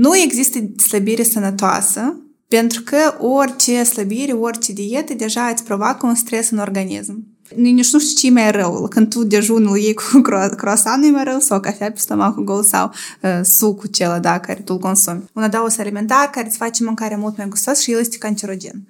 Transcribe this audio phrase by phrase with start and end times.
[0.00, 0.58] nu există
[0.88, 7.26] slăbire sănătoasă pentru că orice slăbire, orice dietă deja îți provoacă un stres în organism.
[7.56, 10.20] Nici nu știu ce e mai rău, când tu dejunul iei cu
[10.56, 12.92] croissant e mai rău sau cafea pe stomacul gol sau
[13.22, 15.24] uh, sucul cel da, care tu îl consumi.
[15.32, 18.82] Un adaos alimentar care îți face mâncarea mult mai gustoasă și el este cancerogen.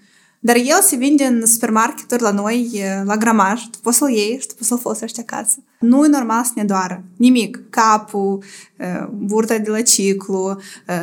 [0.42, 4.46] Dar el se vinde în supermarketuri la noi, la gramaj, tu poți să-l iei și
[4.46, 5.56] tu poți să-l folosești acasă.
[5.80, 7.04] Nu e normal să ne doară.
[7.16, 7.60] Nimic.
[7.70, 8.42] Capul,
[9.12, 10.60] burta de la ciclu,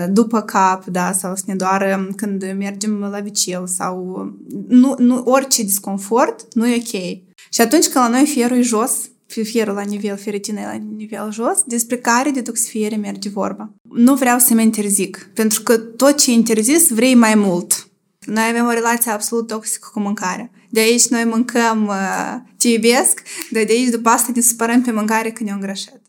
[0.10, 4.26] după cap, da, sau să ne doară când mergem la vicel sau
[4.68, 7.02] nu, nu, orice disconfort nu e ok.
[7.50, 8.92] Și atunci când la noi fierul e jos,
[9.26, 13.70] fierul la nivel, feritina la nivel jos, despre care detoxifiere merge vorba.
[13.82, 17.87] Nu vreau să mă interzic, pentru că tot ce interzis vrei mai mult.
[18.28, 20.50] Noi avem o relație absolut toxică cu mâncarea.
[20.70, 24.92] De aici noi mâncăm uh, ce iubesc, dar de aici după asta ne supărăm pe
[24.92, 26.02] mâncare că ne-o îngrășat.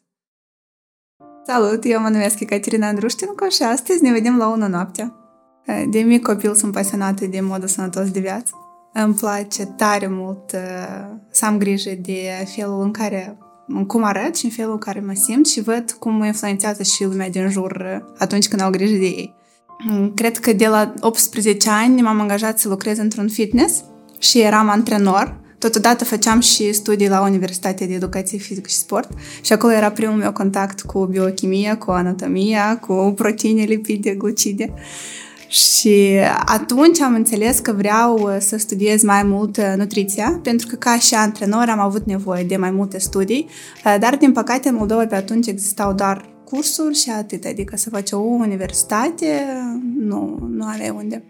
[1.47, 5.15] Salut, eu mă numesc Ecaterina Andruștinco și astăzi ne vedem la 1 noaptea.
[5.67, 8.53] Uh, de mic copil sunt pasionată de modă sănătos de viață.
[8.93, 13.39] Îmi place tare mult uh, să am grijă de felul în care
[13.87, 17.05] cum arăt și în felul în care mă simt și văd cum mă influențează și
[17.05, 19.38] lumea din jur uh, atunci când au grijă de ei.
[19.87, 23.85] Mm, cred că de la 18 ani m-am angajat să lucrez într-un fitness
[24.19, 25.41] și eram antrenor.
[25.59, 29.11] Totodată făceam și studii la Universitatea de Educație Fizică și Sport
[29.43, 34.75] și acolo era primul meu contact cu biochimia, cu anatomia, cu proteine, lipide, glucide.
[35.49, 40.99] Și atunci am înțeles că vreau să studiez mai mult uh, nutriția, pentru că ca
[40.99, 43.49] și antrenor am avut nevoie de mai multe studii,
[43.85, 47.91] uh, dar din păcate în Moldova pe atunci existau doar cursuri și atât, adică să
[47.91, 49.47] faci o universitate,
[49.99, 51.25] nu, nu are unde.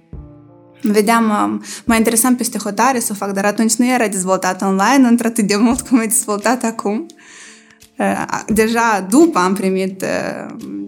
[0.82, 5.46] Vedeam, mă interesam peste hotare să o fac, dar atunci nu era dezvoltat online într-atât
[5.46, 7.06] de mult cum e dezvoltat acum.
[8.46, 10.04] Deja după am primit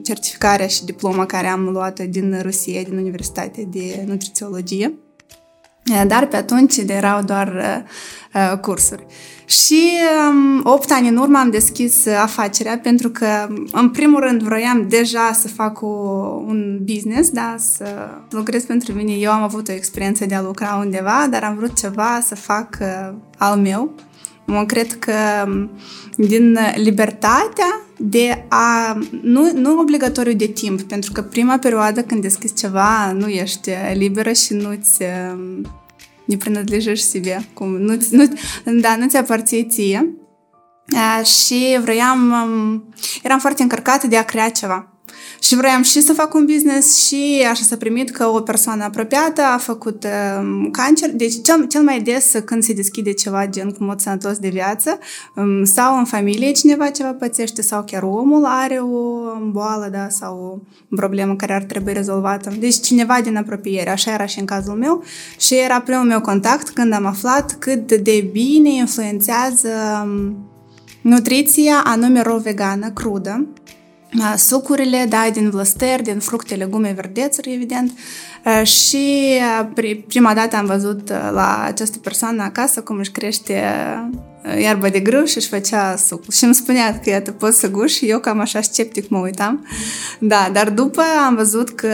[0.03, 4.95] certificarea și diploma care am luat din Rusia, din Universitatea de Nutrițiologie.
[6.07, 7.85] Dar pe atunci erau doar
[8.61, 9.07] cursuri.
[9.51, 9.91] Și
[10.29, 13.27] um, 8 ani în urmă am deschis afacerea pentru că,
[13.73, 15.87] în primul rând, vroiam deja să fac o,
[16.47, 17.85] un business, da, să
[18.31, 19.13] lucrez pentru mine.
[19.13, 22.79] Eu am avut o experiență de a lucra undeva, dar am vrut ceva să fac
[22.81, 23.95] uh, al meu.
[24.47, 25.13] Mă cred că
[26.17, 32.55] din libertatea de a, nu, nu obligatoriu de timp, pentru că prima perioadă când deschizi
[32.55, 35.03] ceva nu ești liberă și nu-ți
[36.31, 38.29] не принадлежишь себе, nu, nu,
[38.81, 40.15] da, nu ți aparții ție.
[41.25, 42.35] Și vroiam,
[43.23, 44.90] eram foarte încărcată de a crea ceva.
[45.41, 49.43] Și vroiam și să fac un business și așa s-a primit că o persoană apropiată
[49.43, 51.11] a făcut uh, cancer.
[51.13, 54.99] Deci cel, cel mai des când se deschide ceva gen cu mod sănătos de viață
[55.35, 59.21] um, sau în familie cineva ceva pățește sau chiar omul are o
[59.51, 62.53] boală da, sau o problemă care ar trebui rezolvată.
[62.59, 65.03] Deci cineva din apropiere, așa era și în cazul meu
[65.39, 69.69] și era primul meu contact când am aflat cât de bine influențează
[71.01, 73.47] nutriția anume ro vegană, crudă,
[74.37, 77.93] sucurile, da, din vlăsteri, din fructe, legume, verdețuri, evident.
[78.63, 79.39] Și
[80.07, 83.63] prima dată am văzut la această persoană acasă cum își crește
[84.59, 86.31] iarbă de grâu și își făcea suc.
[86.31, 89.67] Și îmi spunea că iată, poți să guși și eu cam așa sceptic mă uitam.
[90.19, 91.89] Da, dar după am văzut că,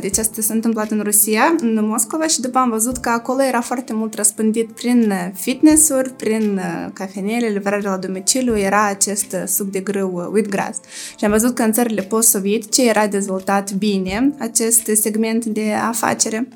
[0.00, 3.60] deci asta s-a întâmplat în Rusia, în Moscova și după am văzut că acolo era
[3.60, 6.60] foarte mult răspândit prin fitness-uri, prin
[6.92, 10.78] cafenele, livrare la domiciliu, era acest suc de grâu wheatgrass.
[11.18, 16.48] Și am văzut că în țările post-sovietice era dezvoltat bine acest segment de afacere.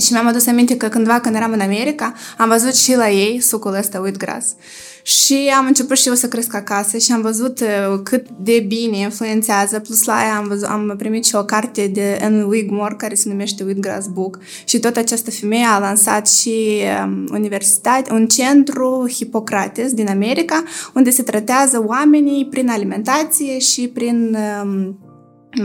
[0.00, 3.40] Și mi-am adus aminte că cândva când eram în America, am văzut și la ei
[3.40, 4.54] sucul ăsta wheatgrass.
[5.02, 8.96] Și am început și eu să cresc acasă și am văzut uh, cât de bine
[8.96, 9.78] influențează.
[9.78, 13.28] Plus la aia am, văzut, am primit și o carte de Anne Wigmore care se
[13.28, 14.38] numește Wheatgrass Book.
[14.64, 20.62] Și tot această femeie a lansat și um, universitate, un centru Hippocrates din America,
[20.94, 24.98] unde se tratează oamenii prin alimentație și prin um,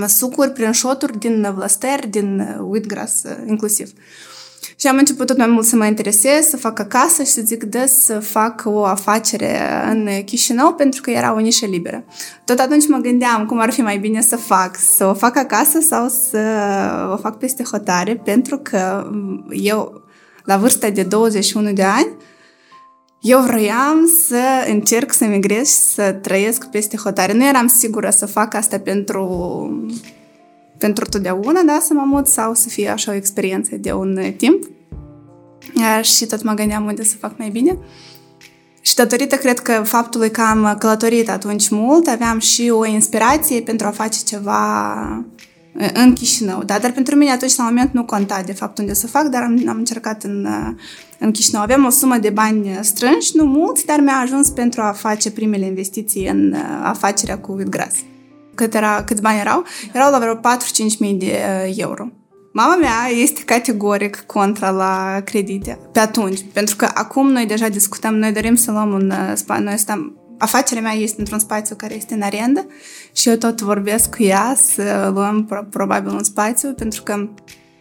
[0.08, 3.92] sucuri, prin șoturi din vlăsteri, din uh, wheatgrass uh, inclusiv.
[4.80, 7.64] Și am început tot mai mult să mă interesez, să fac acasă și să zic
[7.64, 9.60] de să fac o afacere
[9.90, 12.04] în Chișinău pentru că era o nișă liberă.
[12.46, 15.80] Tot atunci mă gândeam cum ar fi mai bine să fac, să o fac acasă
[15.80, 16.40] sau să
[17.14, 19.12] o fac peste hotare pentru că
[19.50, 20.02] eu,
[20.44, 22.08] la vârsta de 21 de ani,
[23.22, 27.34] eu vroiam să încerc să migrez și să trăiesc peste hotare.
[27.34, 29.24] Nu eram sigură să fac asta pentru
[30.78, 34.64] pentru totdeauna, da, să mă mut sau să fie așa o experiență de un timp.
[36.02, 37.78] Și tot mă gândeam unde să fac mai bine.
[38.82, 43.88] Și datorită, cred că, faptului că am călătorit atunci mult, aveam și o inspirație pentru
[43.88, 45.26] a face ceva
[45.94, 46.80] în Chișinău, da?
[46.80, 49.64] Dar pentru mine atunci, la moment, nu conta de fapt unde să fac, dar am,
[49.68, 50.48] am încercat în,
[51.20, 51.62] în Chișinău.
[51.62, 55.66] Aveam o sumă de bani strânși, nu mulți, dar mi-a ajuns pentru a face primele
[55.66, 57.96] investiții în afacerea cu Wheatgrass.
[58.56, 59.64] Cât era, câți bani erau?
[59.94, 60.40] Erau la vreo 4-5
[61.00, 61.40] mii de
[61.76, 62.08] euro.
[62.54, 68.16] Mama mea este categoric contra la credite pe atunci, pentru că acum noi deja discutăm,
[68.16, 72.14] noi dorim să luăm un spațiu, noi stăm, afacerea mea este într-un spațiu care este
[72.14, 72.66] în arendă
[73.12, 77.28] și eu tot vorbesc cu ea să luăm probabil un spațiu pentru că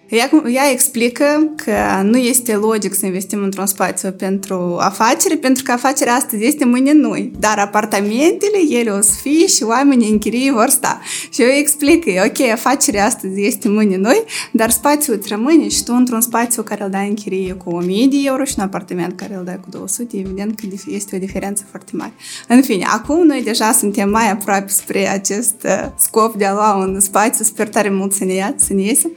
[0.09, 5.73] ea, ea explică că nu este logic să investim într-un spațiu pentru afacere, pentru că
[5.73, 7.33] afacerea astăzi este mâine noi.
[7.39, 11.01] Dar apartamentele, ele o să fie și oamenii în chirie vor sta.
[11.31, 15.85] Și eu explic că, ok, afacerea astăzi este mâine noi, dar spațiul îți rămâne și
[15.85, 19.17] tu într-un spațiu care îl dai în chirie cu 1000 de euro și un apartament
[19.17, 22.13] care îl dai cu 200, evident că este o diferență foarte mare.
[22.49, 26.75] În fine, acum noi deja suntem mai aproape spre acest uh, scop de a lua
[26.75, 29.11] un spațiu, sper tare mult să ne ia, să ne iese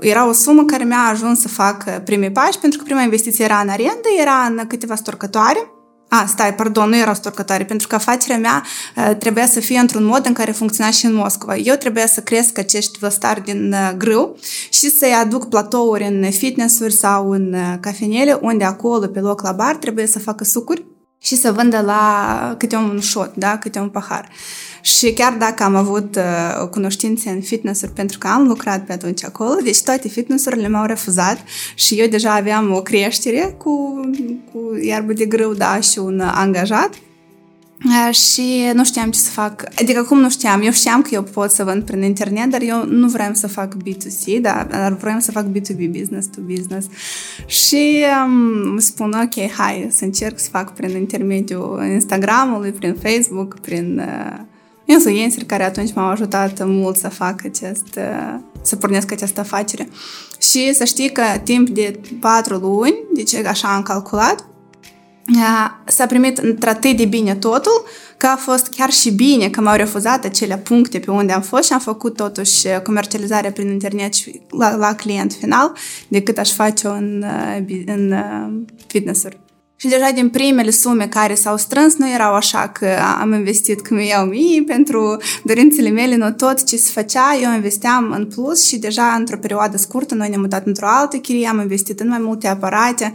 [0.00, 3.58] era o sumă care mi-a ajuns să fac primii pași, pentru că prima investiție era
[3.58, 5.70] în arendă, era în câteva storcătoare.
[6.08, 8.64] A, stai, pardon, nu era storcătoare, pentru că afacerea mea
[8.96, 11.56] uh, trebuia să fie într-un mod în care funcționa și în Moscova.
[11.56, 14.36] Eu trebuia să cresc acești văstari din uh, grâu
[14.70, 19.52] și să-i aduc platouri în fitness-uri sau în uh, cafenele, unde acolo, pe loc la
[19.52, 20.84] bar, trebuie să facă sucuri
[21.26, 24.28] și să vândă la câte un shot, da, câte un pahar.
[24.80, 29.24] Și chiar dacă am avut uh, cunoștințe în fitness pentru că am lucrat pe atunci
[29.24, 31.38] acolo, deci toate fitness-urile m-au refuzat
[31.74, 34.00] și eu deja aveam o creștere cu,
[34.52, 36.90] cu iarbă de grâu, da, și un angajat
[38.10, 39.64] și nu știam ce să fac.
[39.80, 40.62] Adică cum nu știam?
[40.62, 43.74] Eu știam că eu pot să vând prin internet, dar eu nu vreau să fac
[43.74, 46.86] B2C, dar, dar vreau să fac B2B, business to business.
[47.46, 53.98] Și um, spun, ok, hai să încerc să fac prin intermediul Instagramului, prin Facebook, prin
[53.98, 54.38] uh,
[54.84, 59.88] influencer care atunci m-au ajutat mult să fac acest, uh, să pornesc această afacere.
[60.40, 64.46] Și să știi că timp de patru luni, deci așa am calculat,
[65.84, 67.84] s-a primit într-atât de bine totul,
[68.16, 71.64] că a fost chiar și bine că m-au refuzat acele puncte pe unde am fost
[71.64, 75.72] și am făcut totuși comercializarea prin internet și la, la client final
[76.08, 77.24] decât aș face-o în,
[77.86, 78.14] în
[78.86, 79.38] fitness-uri.
[79.78, 82.86] Și deja din primele sume care s-au strâns nu erau așa că
[83.20, 87.54] am investit că mi iau mie pentru dorințele mele, nu tot ce se făcea, eu
[87.54, 91.60] investeam în plus și deja într-o perioadă scurtă noi ne-am mutat într-o altă chirie, am
[91.60, 93.12] investit în mai multe aparate,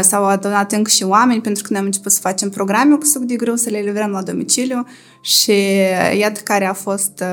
[0.00, 3.22] s-au adunat încă și oameni pentru că noi am început să facem programe cu suc
[3.22, 4.86] de grâu, să le livrăm la domiciliu
[5.20, 5.52] și
[6.18, 7.24] iată care a fost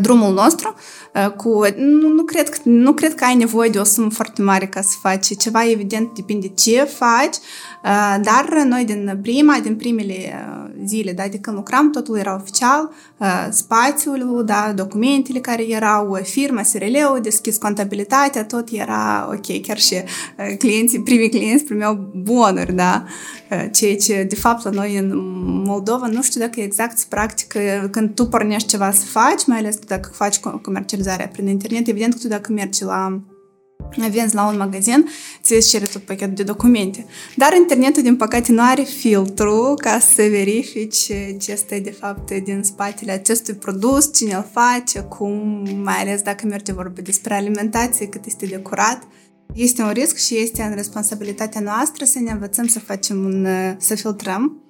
[0.00, 0.74] drumul nostru
[1.36, 1.64] cu...
[1.76, 4.96] Nu, nu, cred, nu cred că ai nevoie de o sumă foarte mare ca să
[5.00, 7.36] faci ceva, evident depinde ce faci,
[8.22, 10.14] dar noi din prima, din primele
[10.84, 12.90] zile, da, de când lucram, totul era oficial,
[13.50, 19.94] spațiul, da, documentele care erau, firma, SRL-ul, deschis contabilitatea, tot era ok, chiar și
[20.58, 23.04] clienții, primii clienți primeau bonuri, da,
[23.72, 25.12] ceea ce, de fapt, la noi în
[25.64, 29.78] Moldova, nu știu dacă exact se practică când tu pornești ceva să faci, mai ales
[29.78, 33.20] dacă faci comercializarea prin internet, evident că tu dacă mergi la
[34.10, 35.08] vinzi la un magazin,
[35.42, 37.06] ți îți cere tot pachetul de documente.
[37.36, 40.96] Dar internetul, din păcate, nu are filtru ca să verifici
[41.38, 46.46] ce este de fapt din spatele acestui produs, cine îl face, cum, mai ales dacă
[46.46, 49.02] merge vorba despre alimentație, cât este de curat.
[49.54, 53.46] Este un risc și este în responsabilitatea noastră să ne învățăm să facem un,
[53.78, 54.62] să filtrăm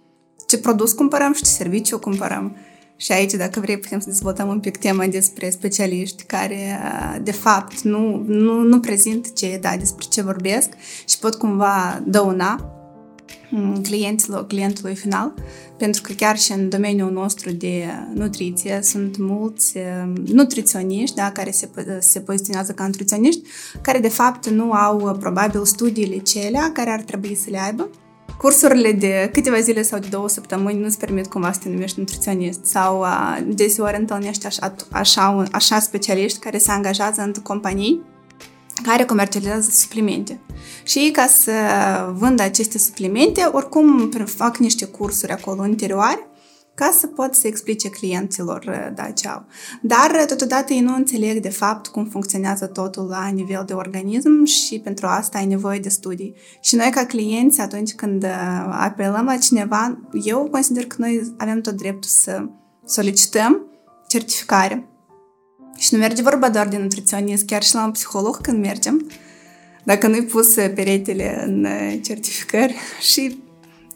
[0.47, 2.56] ce produs cumpărăm și ce serviciu cumpărăm.
[3.00, 6.81] Și aici, dacă vrei, putem să dezvoltăm un pic tema despre specialiști care,
[7.23, 10.69] de fapt, nu, nu, nu prezint ce, da, despre ce vorbesc
[11.09, 12.73] și pot cumva dăuna
[13.50, 15.35] mm, clienților, clientului final,
[15.76, 19.75] pentru că chiar și în domeniul nostru de nutriție sunt mulți
[20.05, 23.43] mm, nutriționiști, da, care se, se poziționează ca nutriționiști,
[23.81, 27.88] care de fapt nu au probabil studiile celea care ar trebui să le aibă
[28.38, 32.64] cursurile de câteva zile sau de două săptămâni nu-ți permit cumva să te numești nutriționist
[32.64, 38.02] sau uh, deseori întâlnești așa, așa, așa specialiști care se angajează în companii
[38.83, 40.40] care comercializează suplimente.
[40.83, 41.52] Și ei, ca să
[42.14, 46.26] vândă aceste suplimente, oricum fac niște cursuri acolo interioare
[46.78, 49.44] ca să pot să explice clienților uh, da, ce au.
[49.80, 54.44] Dar, uh, totodată, ei nu înțeleg de fapt cum funcționează totul la nivel de organism
[54.44, 56.35] și pentru asta ai nevoie de studii.
[56.61, 58.30] Și noi, ca clienți, atunci când uh,
[58.70, 62.44] apelăm la cineva, eu consider că noi avem tot dreptul să
[62.85, 63.66] solicităm
[64.06, 64.88] certificare.
[65.76, 69.11] Și nu merge vorba doar de nutriționist, chiar și la un psiholog când mergem,
[69.85, 71.66] dacă nu-i pus peretele în
[72.00, 72.75] certificări
[73.12, 73.38] și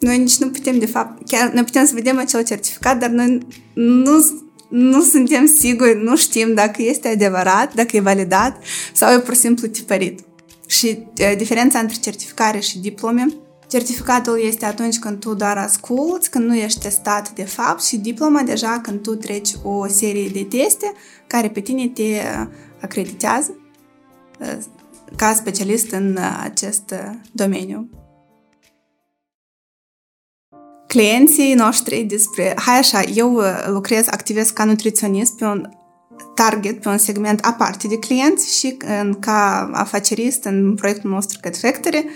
[0.03, 3.39] noi nici nu putem, de fapt, chiar noi putem să vedem acel certificat, dar noi
[3.75, 4.27] nu,
[4.69, 9.41] nu suntem siguri, nu știm dacă este adevărat, dacă e validat sau e pur și
[9.41, 10.21] simplu tipărit.
[10.67, 13.27] Și uh, diferența între certificare și diplome
[13.73, 18.43] Certificatul este atunci când tu doar asculți, când nu ești testat de fapt și diploma
[18.43, 20.93] deja când tu treci o serie de teste
[21.27, 22.21] care pe tine te
[22.81, 23.57] acreditează
[25.17, 26.95] ca specialist în acest
[27.33, 28.02] domeniu.
[30.93, 32.55] Clienții noștri despre...
[32.57, 35.69] Hai așa, eu lucrez, activez ca nutriționist pe un
[36.35, 41.57] target, pe un segment aparte de clienți și în, ca afacerist în proiectul nostru Cat
[41.57, 42.07] Factory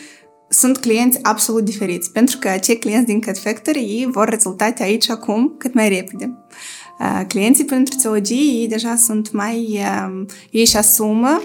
[0.49, 5.11] sunt clienți absolut diferiți, pentru că acei clienți din Cat Factory ei vor rezultate aici
[5.11, 6.37] acum cât mai repede.
[6.99, 9.80] Uh, clienții pentru nutrițologie ei deja sunt mai...
[10.06, 11.42] Um, ei își asumă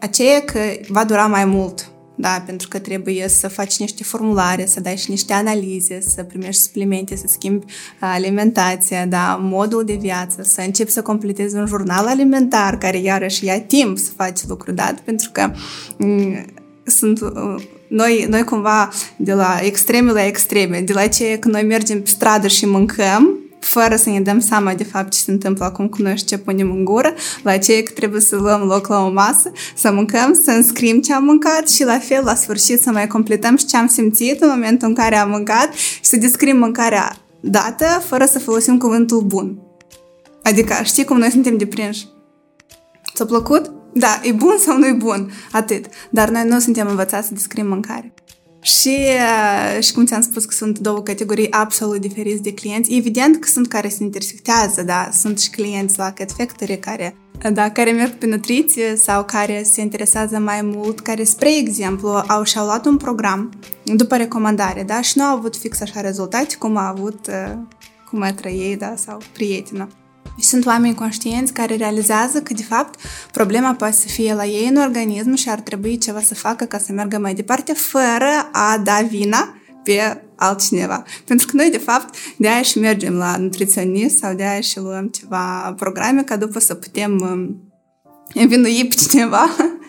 [0.00, 0.58] aceea că
[0.88, 5.10] va dura mai mult, da, pentru că trebuie să faci niște formulare, să dai și
[5.10, 10.90] niște analize, să primești suplimente, să schimbi uh, alimentația, da, modul de viață, să începi
[10.90, 15.50] să completezi un jurnal alimentar care iarăși ia timp să faci lucrul dat, pentru că
[15.98, 16.44] mm,
[16.84, 21.62] sunt uh, noi, noi cumva de la extreme la extreme, de la ce că noi
[21.62, 25.64] mergem pe stradă și mâncăm, fără să ne dăm seama de fapt ce se întâmplă
[25.64, 28.86] acum cu noi și ce punem în gură, la ce că trebuie să luăm loc
[28.86, 32.80] la o masă, să mâncăm, să înscrim ce am mâncat și la fel la sfârșit
[32.80, 36.16] să mai completăm și ce am simțit în momentul în care am mâncat și să
[36.16, 39.58] descrim mâncarea dată fără să folosim cuvântul bun.
[40.42, 42.06] Adică știi cum noi suntem deprinși?
[43.14, 43.72] Ți-a plăcut?
[43.94, 45.84] Da, e bun sau nu e bun, atât.
[46.10, 48.14] Dar noi nu suntem învățați să descriem mâncare.
[48.62, 53.36] Și, uh, și cum ți-am spus că sunt două categorii absolut diferiți de clienți, evident
[53.40, 57.16] că sunt care se intersectează, da, sunt și clienți la Cat Factory care,
[57.52, 62.42] da, care merg pe nutriție sau care se interesează mai mult, care, spre exemplu, au
[62.42, 63.52] și-au luat un program
[63.84, 67.52] după recomandare, da, și nu au avut fix așa rezultate cum a avut uh,
[68.10, 69.88] cu mătră ei, da, sau prietenă.
[70.38, 73.00] Și sunt oameni conștienți care realizează că, de fapt,
[73.32, 76.78] problema poate să fie la ei în organism și ar trebui ceva să facă ca
[76.78, 81.02] să meargă mai departe, fără a da vina pe altcineva.
[81.24, 84.78] Pentru că noi, de fapt, de aia și mergem la nutriționist sau de aia și
[84.78, 87.72] luăm ceva programe ca după să putem um,
[88.34, 89.48] învinui pe cineva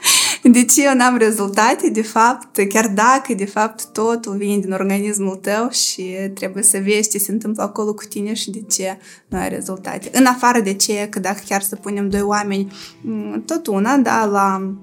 [0.43, 5.35] de ce eu n-am rezultate, de fapt, chiar dacă, de fapt, totul vine din organismul
[5.35, 8.97] tău și trebuie să vezi ce se întâmplă acolo cu tine și de ce
[9.27, 10.09] nu ai rezultate.
[10.13, 12.71] În afară de ce, că dacă chiar să punem doi oameni,
[13.01, 14.73] mm, tot una, da, la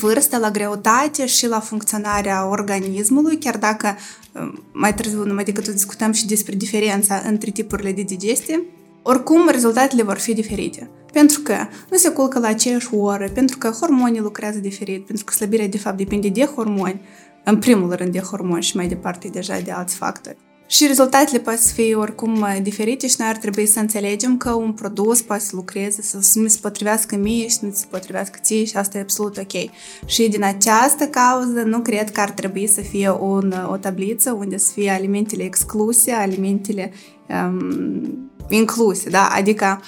[0.00, 3.96] vârstă, la greutate și la funcționarea organismului, chiar dacă
[4.32, 8.62] mm, mai târziu, numai decât discutăm și despre diferența între tipurile de digestie,
[9.02, 10.90] oricum rezultatele vor fi diferite.
[11.16, 11.56] Pentru că
[11.90, 15.78] nu se culcă la aceeași oră, pentru că hormonii lucrează diferit, pentru că slăbirea de
[15.78, 17.00] fapt depinde de hormoni,
[17.44, 20.36] în primul rând de hormoni și mai departe deja de alți factori.
[20.66, 24.72] Și rezultatele pot să fie oricum diferite și noi ar trebui să înțelegem că un
[24.72, 28.76] produs poate să lucreze, să nu se potrivească mie și nu se potrivească ție și
[28.76, 29.70] asta e absolut ok.
[30.06, 34.56] Și din această cauză nu cred că ar trebui să fie un, o tabliță unde
[34.56, 36.92] să fie alimentele excluse, alimentele
[37.28, 39.28] um, incluse, da?
[39.28, 39.80] Adică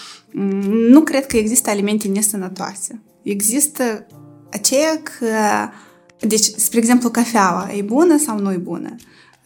[0.68, 3.02] nu cred că există alimente nesănătoase.
[3.22, 4.06] Există
[4.50, 5.26] aceea că...
[6.26, 8.94] Deci, spre exemplu, cafeaua e bună sau nu e bună?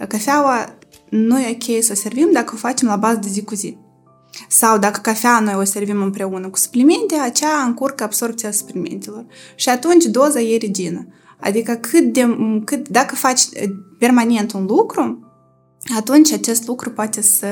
[0.08, 0.74] Cafeaua
[1.08, 3.76] nu e ok să o servim dacă o facem la bază de zi cu zi.
[4.48, 9.26] Sau dacă cafea noi o servim împreună cu suplimente, acea încurcă absorpția suplimentelor.
[9.54, 11.06] Și atunci doza e regină.
[11.40, 13.42] Adică cât de, cât, dacă faci
[13.98, 15.31] permanent un lucru,
[15.96, 17.46] atunci acest lucru poate să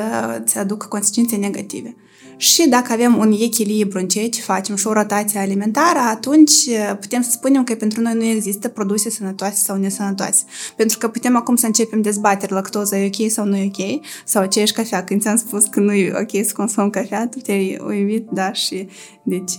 [0.44, 1.96] ți aducă consecințe negative.
[2.36, 6.52] Și dacă avem un echilibru în ceea ce facem și o rotație alimentară, atunci
[7.00, 10.44] putem să spunem că pentru noi nu există produse sănătoase sau nesănătoase.
[10.76, 14.42] Pentru că putem acum să începem dezbateri lactoza e ok sau nu e ok, sau
[14.42, 15.04] aceeași cafea.
[15.04, 18.88] Când ți-am spus că nu e ok să consum cafea, tu te-ai uimit, da, și
[19.22, 19.52] deci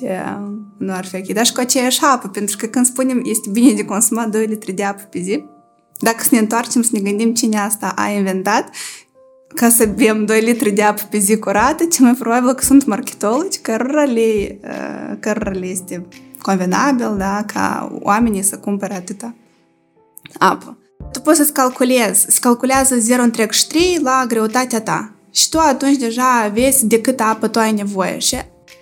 [0.77, 1.27] nu ar fi ok.
[1.27, 4.71] Dar și cu aceeași apă, pentru că când spunem este bine de consumat 2 litri
[4.71, 5.43] de apă pe zi,
[6.01, 8.69] dacă să ne întoarcem, să ne gândim cine asta a inventat,
[9.55, 12.85] ca să bem 2 litri de apă pe zi curată, ce mai probabil că sunt
[12.85, 16.07] marketologi cărora le, uh, cărora le este
[16.41, 19.35] convenabil, da, ca oamenii să cumpere atâta
[20.37, 20.77] apă.
[21.11, 25.13] Tu poți să-ți calculezi, se calculează 0,3 la greutatea ta.
[25.31, 28.17] Și tu atunci deja vezi de câtă apă tu ai nevoie.
[28.17, 28.37] Și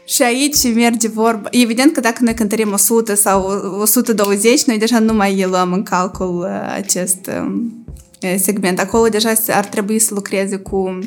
[0.10, 1.48] și aici merge vorba.
[1.52, 3.42] Evident că dacă noi cântărim 100 sau
[3.80, 7.86] 120, noi deja nu mai luăm în calcul uh, acest um,
[8.38, 8.80] segment.
[8.80, 11.00] Acolo deja ar trebui să lucreze cu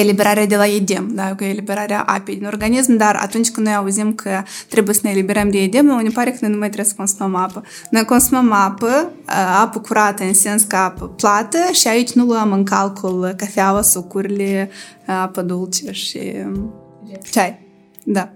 [0.00, 4.14] eliberarea de la edem, da, cu eliberarea apei din organism, dar atunci când noi auzim
[4.14, 6.94] că trebuie să ne eliberăm de edem, ne pare că noi nu mai trebuie să
[6.96, 7.62] consumăm apă.
[7.90, 12.52] Noi consumăm apă, uh, apă curată în sens că apă plată și aici nu luăm
[12.52, 14.70] în calcul cafeaua, sucurile,
[15.06, 16.74] apă dulce și um,
[17.30, 17.66] ceai.
[18.10, 18.32] Da.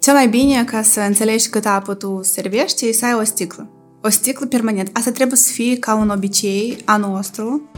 [0.00, 3.70] Cel mai bine ca să înțelegi cât apă tu servești e să ai o sticlă.
[4.02, 4.90] O sticlă permanent.
[4.92, 7.70] Asta trebuie să fie ca un obicei a nostru,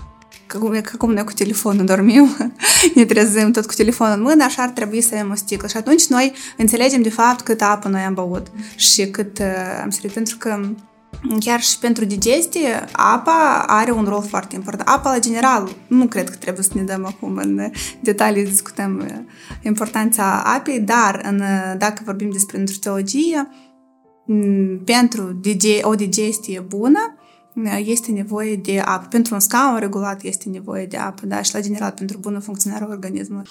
[0.47, 2.37] ca cum, ca cum noi cu telefonul dormim,
[2.95, 5.69] ne trezim tot cu telefonul în mână, așa ar trebui să avem o sticlă.
[5.69, 9.91] Și atunci noi înțelegem de fapt cât apă noi am băut și cât uh, am
[9.91, 10.61] sărit, pentru că
[11.41, 14.89] chiar și pentru digestie, apa are un rol foarte important.
[14.89, 17.71] Apa, la general, nu cred că trebuie să ne dăm acum în
[18.01, 19.33] detalii, discutăm uh,
[19.63, 23.49] importanța apei, dar în, uh, dacă vorbim despre nutrițologie,
[24.27, 25.41] mm, pentru
[25.83, 27.17] o digestie bună,
[27.55, 29.07] uh, este nevoie de apă.
[29.11, 31.43] Pentru un scaun regulat este nevoie de apă, da?
[31.43, 33.49] Și la general pentru bună funcționare a organismului.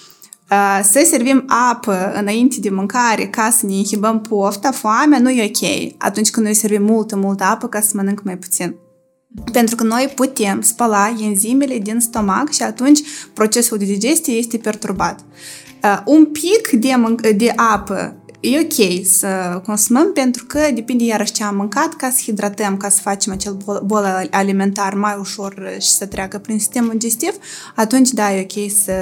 [0.82, 5.92] Să servim apă înainte de mâncare ca să ne inhibăm pofta, foamea, nu e ok.
[5.98, 8.76] Atunci când noi servim multă, multă apă ca să mănânc mai puțin.
[9.52, 13.00] Pentru că noi putem spăla enzimele din stomac și atunci
[13.34, 15.24] procesul de digestie este perturbat.
[16.04, 16.94] Un pic de,
[17.36, 22.20] de apă e ok să consumăm pentru că depinde iarăși ce am mâncat ca să
[22.22, 27.34] hidratăm, ca să facem acel bol alimentar mai ușor și să treacă prin sistemul digestiv,
[27.74, 28.92] atunci da, e ok să,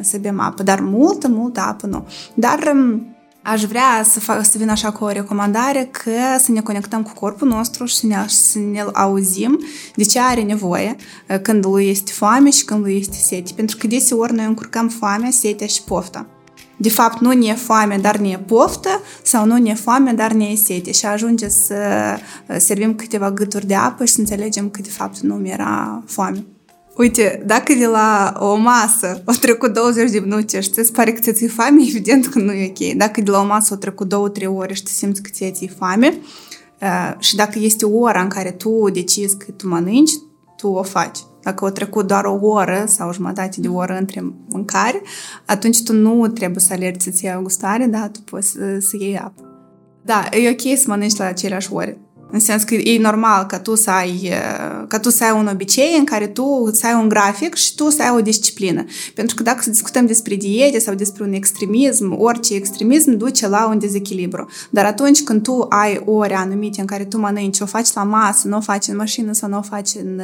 [0.00, 2.06] să bem apă, dar multă, multă apă nu.
[2.34, 6.60] Dar um, Aș vrea să, fac, să vin așa cu o recomandare că să ne
[6.60, 9.60] conectăm cu corpul nostru și ne, să ne auzim
[9.94, 10.96] de ce are nevoie
[11.28, 13.52] uh, când lui este foame și când lui este sete.
[13.56, 16.26] Pentru că deseori noi încurcăm foamea, setea și pofta
[16.80, 20.12] de fapt nu ne e foame, dar ne e poftă sau nu ne e foame,
[20.12, 21.74] dar ne e sete și ajunge să
[22.48, 26.02] uh, servim câteva gâturi de apă și să înțelegem că de fapt nu mi era
[26.06, 26.44] foame.
[26.96, 31.32] Uite, dacă de la o masă o trecut 20 de minute și ți pare că
[31.32, 32.96] ți-e foame, evident că nu e ok.
[32.96, 36.18] Dacă de la o masă o trecut 2-3 ore și te simți că ți-e foame,
[36.80, 40.12] uh, și dacă este o ora în care tu decizi că tu mănânci,
[40.56, 41.18] tu o faci.
[41.42, 45.02] Dacă o trecut doar o oră sau o jumătate de oră între mâncare,
[45.46, 48.96] atunci tu nu trebuie să alergi să-ți iei o gustare, da, tu poți să, să
[48.98, 49.42] iei apă.
[50.04, 51.98] Da, e ok să mănânci la aceleași ore.
[52.32, 54.32] În sens că e normal ca tu să ai,
[54.88, 57.90] ca tu să ai un obicei în care tu să ai un grafic și tu
[57.90, 58.84] să ai o disciplină.
[59.14, 63.78] Pentru că dacă discutăm despre diete sau despre un extremism, orice extremism duce la un
[63.78, 64.48] dezechilibru.
[64.70, 68.48] Dar atunci când tu ai ore anumite în care tu mănânci, o faci la masă,
[68.48, 70.20] nu o faci în mașină sau nu o faci în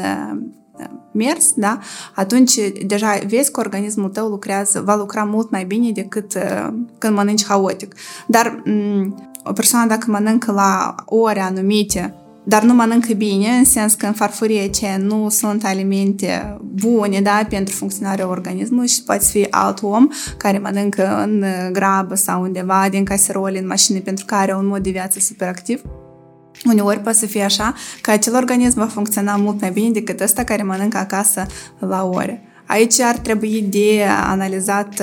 [1.13, 1.79] mers, da,
[2.15, 2.55] atunci
[2.87, 7.45] deja vezi că organismul tău lucrează, va lucra mult mai bine decât uh, când mănânci
[7.45, 7.95] haotic.
[8.27, 12.15] Dar um, o persoană dacă mănâncă la ore anumite,
[12.49, 17.47] dar nu mănâncă bine, în sens că în farfurie ce nu sunt alimente bune, da,
[17.49, 23.05] pentru funcționarea organismului și poate fi alt om care mănâncă în grabă sau undeva din
[23.05, 25.83] caserole, în mașină, pentru că are un mod de viață super activ.
[26.65, 30.45] Uneori poate să fie așa că acel organism va funcționa mult mai bine decât ăsta
[30.45, 31.47] care mănâncă acasă
[31.79, 32.43] la ore.
[32.67, 35.01] Aici ar trebui de analizat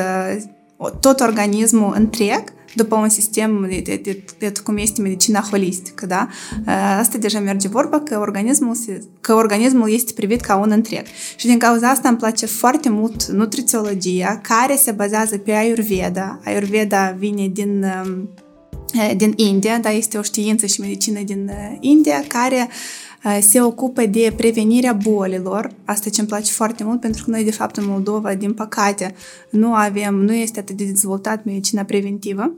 [0.77, 2.43] uh, tot organismul întreg
[2.75, 6.27] după un sistem de, de, de, de cum este medicina holistică, da?
[6.67, 8.77] Uh, asta deja merge vorba că organismul,
[9.21, 11.05] că organismul este privit ca un întreg.
[11.35, 16.39] Și din cauza asta îmi place foarte mult nutrițiologia, care se bazează pe Ayurveda.
[16.43, 18.42] Ayurveda vine din um, Eh,
[19.15, 22.69] din India, da, este o știință și medicină din eh, India care
[23.23, 25.71] eh, se ocupă de prevenirea bolilor.
[25.85, 29.15] Asta ce îmi place foarte mult pentru că noi, de fapt, în Moldova, din păcate,
[29.49, 32.51] nu avem, nu este atât de dezvoltat medicina preventivă.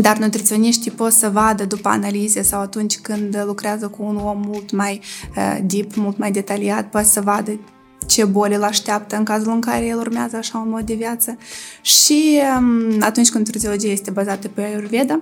[0.00, 4.70] Dar nutriționiștii pot să vadă după analize sau atunci când lucrează cu un om mult
[4.70, 5.00] mai
[5.36, 7.58] uh, deep, mult mai detaliat, poate să vadă
[8.06, 11.38] ce boli îl așteaptă în cazul în care el urmează așa un mod de viață.
[11.82, 15.20] Și um, atunci când nutrițiologia este bazată pe Ayurveda,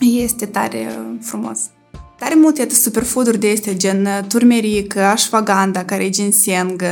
[0.00, 1.58] este tare frumos.
[2.18, 6.82] Tare multe superfood-uri de este gen turmeric, ashwagandha, care e ginseng,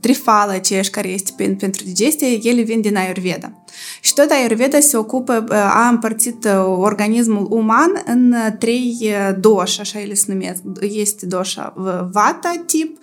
[0.00, 3.52] trifala aceeași care este pentru digestie, ele vin din Ayurveda.
[4.00, 10.32] Și tot Ayurveda se ocupă, a împărțit organismul uman în trei doși, așa ele se
[10.32, 10.62] numesc.
[10.80, 11.74] Este doșa
[12.12, 12.98] Vata tip,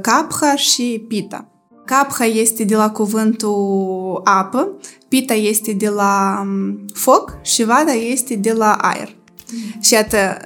[0.00, 1.48] Kapha și Pita.
[1.84, 4.76] Kapha este de la cuvântul apă,
[5.08, 6.46] Pita este de la
[6.94, 9.16] foc și Vata este de la aer.
[9.52, 9.80] Mm.
[9.80, 10.36] Și iată,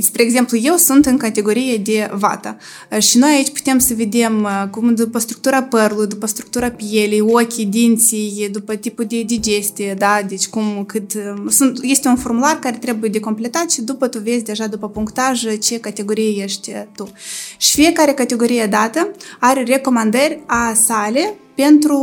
[0.00, 2.56] spre exemplu, eu sunt în categorie de vata
[2.98, 8.48] și noi aici putem să vedem cum după structura părului, după structura pielii, ochii, dinții,
[8.52, 11.12] după tipul de digestie, da, deci cum, cât,
[11.48, 15.58] sunt, este un formular care trebuie de completat și după tu vezi deja după punctaj
[15.60, 17.12] ce categorie ești tu.
[17.58, 21.96] Și fiecare categorie dată are recomandări a sale pentru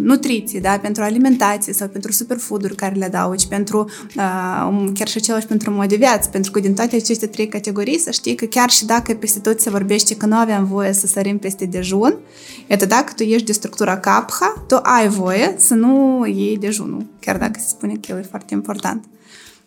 [0.00, 0.78] nutriție, da?
[0.78, 5.88] pentru alimentație sau pentru superfood-uri care le adaugi, pentru uh, chiar și același pentru mod
[5.88, 9.14] de viață, pentru că din toate aceste trei categorii să știi că chiar și dacă
[9.14, 12.18] peste tot se vorbește că nu aveam voie să sărim peste dejun,
[12.66, 17.38] iată dacă tu ești de structura capha, tu ai voie să nu iei dejunul, chiar
[17.38, 19.04] dacă se spune că el e foarte important.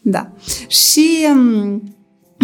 [0.02, 0.32] Da.
[0.68, 1.82] Și um,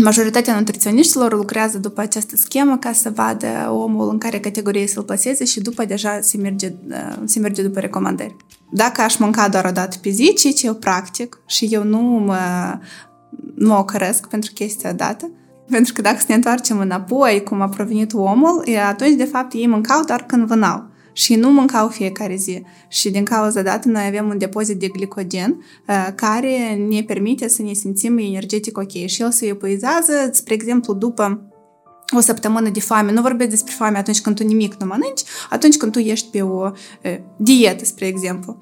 [0.04, 5.46] Majoritatea nutriționiștilor lucrează după această schemă ca să vadă omul în care categorie să-l plaseze
[5.46, 8.36] și după deja se merge, uh, se merge după recomandări.
[8.72, 12.00] Dacă aș mânca doar o dată pe zi, ceea ce eu practic și eu nu
[12.00, 12.40] mă,
[13.56, 15.32] nu mă ocăresc pentru chestia dată,
[15.70, 19.68] pentru că dacă să ne întoarcem înapoi cum a provenit omul, atunci de fapt ei
[19.68, 20.88] mâncau doar când vânau
[21.19, 22.63] și nu mâncau fiecare zi.
[22.88, 27.62] Și din cauza dată noi avem un depozit de glicogen uh, care ne permite să
[27.62, 31.41] ne simțim energetic ok și el se epuizează, spre exemplu, după
[32.17, 33.12] o săptămână de foame.
[33.12, 36.41] Nu vorbesc despre foame atunci când tu nimic nu mănânci, atunci când tu ești pe
[36.41, 36.71] o
[37.03, 38.62] uh, dietă, spre exemplu.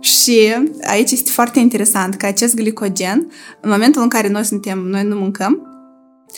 [0.00, 5.02] Și aici este foarte interesant că acest glicogen, în momentul în care noi suntem, noi
[5.02, 5.70] nu mâncăm,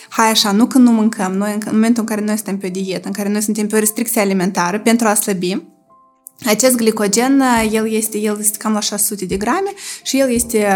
[0.09, 2.71] hai așa, nu când nu mâncăm, noi în momentul în care noi suntem pe o
[2.71, 5.57] dietă, în care noi suntem pe o restricție alimentară pentru a slăbi,
[6.47, 10.67] acest glicogen, el este, el este cam la 600 de grame și el este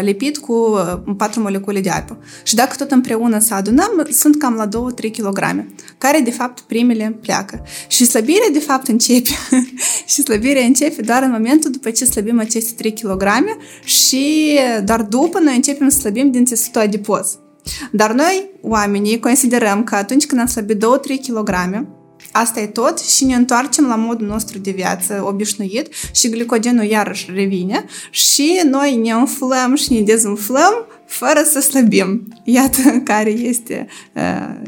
[0.00, 0.78] lipit cu
[1.16, 2.18] 4 molecule de apă.
[2.42, 5.64] Și dacă tot împreună să adunăm, sunt cam la 2-3 kg,
[5.98, 7.62] care de fapt primele pleacă.
[7.88, 9.30] Și slăbirea de fapt începe.
[10.12, 13.24] și slăbirea începe doar în momentul după ce slăbim aceste 3 kg
[13.84, 17.38] și doar după noi începem să slăbim din țesutul adipos.
[17.90, 20.80] Dar noi, oamenii, considerăm că atunci când am slăbit 2-3
[21.26, 21.86] kg,
[22.32, 27.30] asta e tot și ne întoarcem la modul nostru de viață obișnuit și glicogenul iarăși
[27.34, 32.28] revine și noi ne umflăm și ne dezumflăm fără să slăbim.
[32.44, 34.60] Iată care este, uh,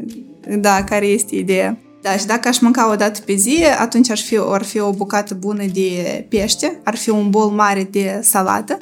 [0.57, 1.77] da, care este ideea.
[2.01, 4.91] Da, și dacă aș mânca o dată pe zi, atunci ar fi, ar fi o
[4.91, 8.77] bucată bună de pește, ar fi un bol mare de salată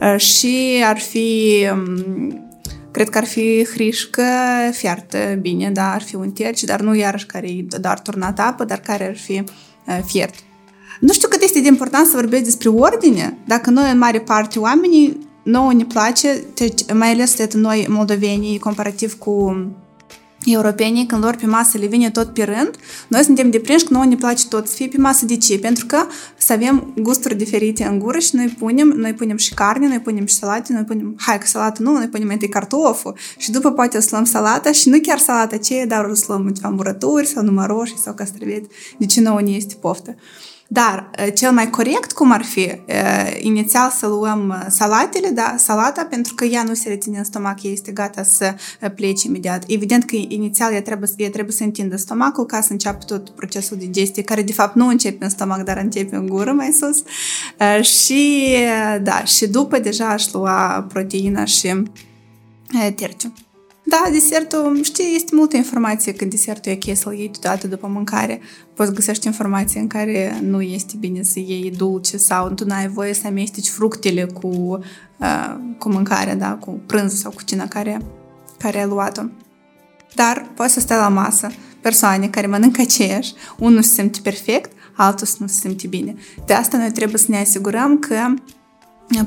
[0.00, 2.47] uh, și ar fi um,
[2.98, 4.22] Cred că ar fi hrișcă
[4.72, 8.64] fiartă bine, da, ar fi un terci, dar nu iarăși care e doar turnat apă,
[8.64, 10.34] dar care ar fi uh, fiert.
[11.00, 14.58] Nu știu cât este de important să vorbesc despre ordine, dacă noi în mare parte
[14.58, 19.66] oamenii nouă ne place, deci, mai ales noi moldovenii comparativ cu
[20.44, 22.70] europenii, când lor pe masă le vine tot pe rând,
[23.08, 25.24] noi suntem deprinși că nouă ne place tot să fie pe masă.
[25.24, 25.58] De ce?
[25.58, 29.88] Pentru că să avem gusturi diferite în gură și noi punem, noi punem și carne,
[29.88, 33.16] noi punem și salate, noi punem, hai că salată nu, noi punem mai întâi cartoful
[33.38, 36.24] și după poate o să luăm salata și nu chiar salata aceea, dar o să
[36.28, 38.68] luăm ceva murături sau numai roșii sau castraveți.
[38.98, 40.14] De ce nouă ne este poftă?
[40.70, 42.80] Dar cel mai corect cum ar fi
[43.38, 47.70] inițial să luăm salatele, da, salata, pentru că ea nu se reține în stomac, ea
[47.70, 48.54] este gata să
[48.94, 49.64] plece imediat.
[49.66, 53.76] Evident că inițial ea trebuie, ea trebuie să întindă stomacul ca să înceapă tot procesul
[53.76, 57.02] digestie, care de fapt nu începe în stomac, dar începe în gură mai sus.
[57.86, 58.54] Și
[59.02, 61.82] da, și după deja aș lua proteina și
[62.94, 63.32] terciu.
[63.90, 68.40] Da, desertul, știi, este multă informație că desertul e ok să-l iei deodată după mâncare.
[68.74, 73.14] Poți găsești informație în care nu este bine să iei dulce sau tu n-ai voie
[73.14, 74.48] să amesteci fructele cu,
[75.18, 78.00] uh, cu mâncarea, da, cu prânz sau cu cina care,
[78.58, 79.22] care ai luat-o.
[80.14, 85.26] Dar poți să stai la masă persoane care mănâncă aceeași, unul se simte perfect, altul
[85.38, 86.14] nu se simte bine.
[86.46, 88.34] De asta noi trebuie să ne asigurăm că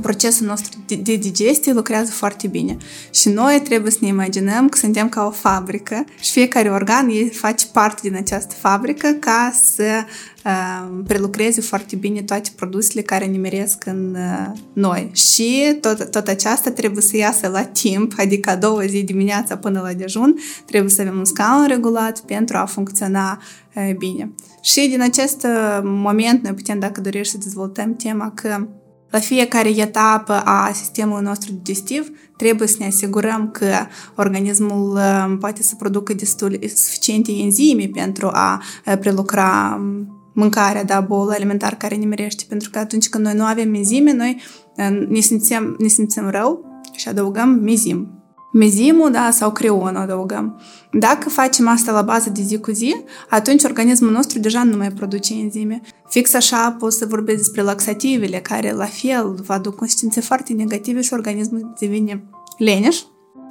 [0.01, 2.77] procesul nostru de digestie lucrează foarte bine.
[3.11, 7.65] Și noi trebuie să ne imaginăm că suntem ca o fabrică și fiecare organ face
[7.73, 10.03] parte din această fabrică ca să
[10.45, 15.11] uh, prelucreze foarte bine toate produsele care nimeresc în uh, noi.
[15.13, 19.81] Și tot, tot aceasta trebuie să iasă la timp, adică a doua zi dimineața până
[19.81, 23.41] la dejun, trebuie să avem un scaun regulat pentru a funcționa
[23.75, 24.31] uh, bine.
[24.61, 28.67] Și din acest uh, moment noi putem, dacă dorești să dezvoltăm tema că
[29.11, 33.73] la fiecare etapă a sistemului nostru digestiv trebuie să ne asigurăm că
[34.15, 40.99] organismul um, poate să producă destul suficiente enzime pentru a uh, prelucra um, mâncarea, da,
[40.99, 44.41] bolul alimentar care ne merește, pentru că atunci când noi nu avem enzime, noi
[44.77, 48.20] uh, ne simțim, ne simțim rău și adăugăm mezim
[48.51, 50.59] mezimul da, sau creonul adăugăm.
[50.91, 52.95] Dacă facem asta la bază de zi cu zi,
[53.29, 55.81] atunci organismul nostru deja nu mai produce enzime.
[56.09, 61.01] Fix așa pot să vorbesc despre laxativele, care la fel vă aduc consistențe foarte negative
[61.01, 62.23] și organismul devine
[62.57, 62.97] leneș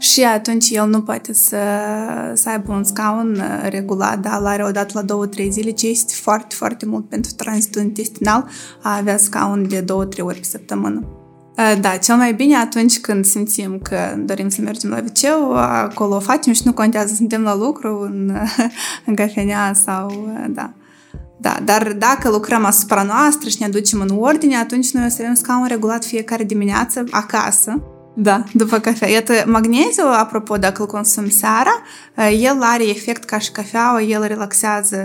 [0.01, 1.59] și atunci el nu poate să,
[2.35, 6.13] să aibă un scaun uh, regulat, da, are o dată la 2-3 zile, ce este
[6.15, 8.49] foarte, foarte mult pentru tranzitul intestinal
[8.83, 9.87] a avea scaun de 2-3
[10.21, 11.20] ori pe săptămână.
[11.81, 16.21] Da, cel mai bine atunci când simțim că dorim să mergem la wc acolo o
[16.21, 18.37] facem și nu contează, suntem la lucru, în,
[19.07, 20.73] în cafenea sau, da.
[21.41, 25.17] Da, dar dacă lucrăm asupra noastră și ne aducem în ordine, atunci noi o să
[25.21, 27.83] avem scaun regulat fiecare dimineață acasă
[28.15, 29.09] da, după cafea.
[29.09, 31.83] Iată, magneziu, apropo, dacă îl consum seara,
[32.41, 35.03] el are efect ca și cafeaua, el relaxează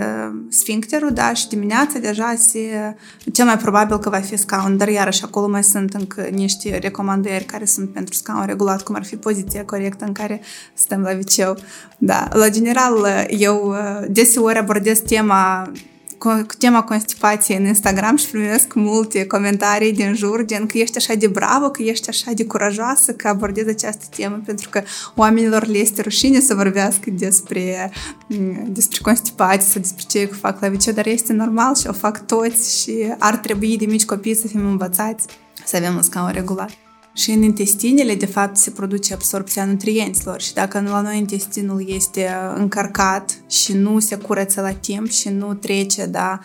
[0.48, 2.96] sfincterul, da, și dimineața deja se,
[3.32, 7.44] cel mai probabil că va fi scaun, dar iarăși acolo mai sunt încă niște recomandări
[7.44, 10.40] care sunt pentru scaun regulat, cum ar fi poziția corectă în care
[10.74, 11.56] stăm la viceu.
[11.98, 13.74] Da, la general, eu
[14.08, 15.70] deseori abordez tema
[16.18, 21.14] cu tema constipației în Instagram și primesc multe comentarii din jur, gen că ești așa
[21.14, 24.82] de bravă, că ești așa de curajoasă, că abordezi această temă, pentru că
[25.14, 27.90] oamenilor le este rușine să vorbească despre,
[28.28, 32.26] mm, despre constipație sau despre ce fac la viceu, dar este normal și o fac
[32.26, 35.26] toți și ar trebui de mici copii să fim învățați
[35.64, 36.85] să avem un scaun regulat.
[37.16, 42.30] Și în intestinele, de fapt, se produce absorpția nutrienților și dacă la noi intestinul este
[42.54, 46.40] încărcat și nu se curăță la timp și nu trece da,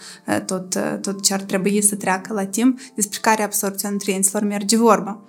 [0.46, 5.22] tot, tot ce ar trebui să treacă la timp, despre care absorpția nutrienților merge vorba.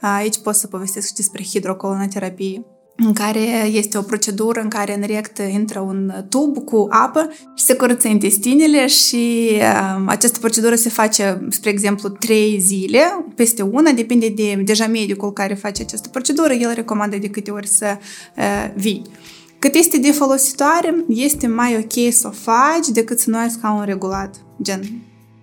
[0.00, 2.64] Aici pot să povestesc și despre hidrocolonoterapie
[2.96, 7.64] în care este o procedură în care în rect intră un tub cu apă și
[7.64, 13.90] se curăță intestinele și uh, această procedură se face, spre exemplu, trei zile, peste una,
[13.90, 17.96] depinde de deja medicul care face această procedură, el recomandă de câte ori să
[18.36, 19.02] uh, vii.
[19.58, 23.84] Cât este de folositoare, este mai ok să o faci decât să nu ai scaun
[23.84, 24.82] regulat, gen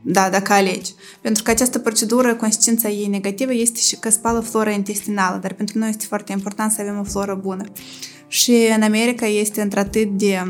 [0.01, 0.93] da, dacă alegi.
[1.21, 5.77] Pentru că această procedură, consecința ei negativă este și că spală flora intestinală, dar pentru
[5.77, 7.63] noi este foarte important să avem o floră bună.
[8.27, 10.43] Și în America este într-atât de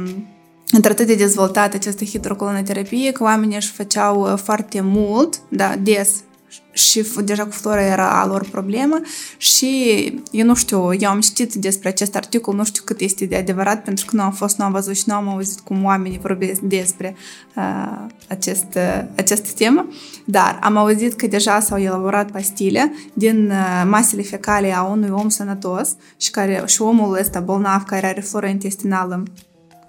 [0.71, 6.23] într-atât de dezvoltată această hidrocolonoterapie că oamenii își făceau uh, foarte mult, da, des
[6.71, 9.01] și deja cu flora era a lor problemă
[9.37, 13.35] și eu nu știu, eu am citit despre acest articol, nu știu cât este de
[13.35, 16.19] adevărat, pentru că nu am fost, nu am văzut și nu am auzit cum oamenii
[16.19, 17.15] vorbesc despre
[17.55, 19.87] uh, acest, uh, această temă,
[20.25, 25.29] dar am auzit că deja s-au elaborat pastile din uh, masele fecale a unui om
[25.29, 29.23] sănătos și, care, și omul ăsta bolnav care are flora intestinală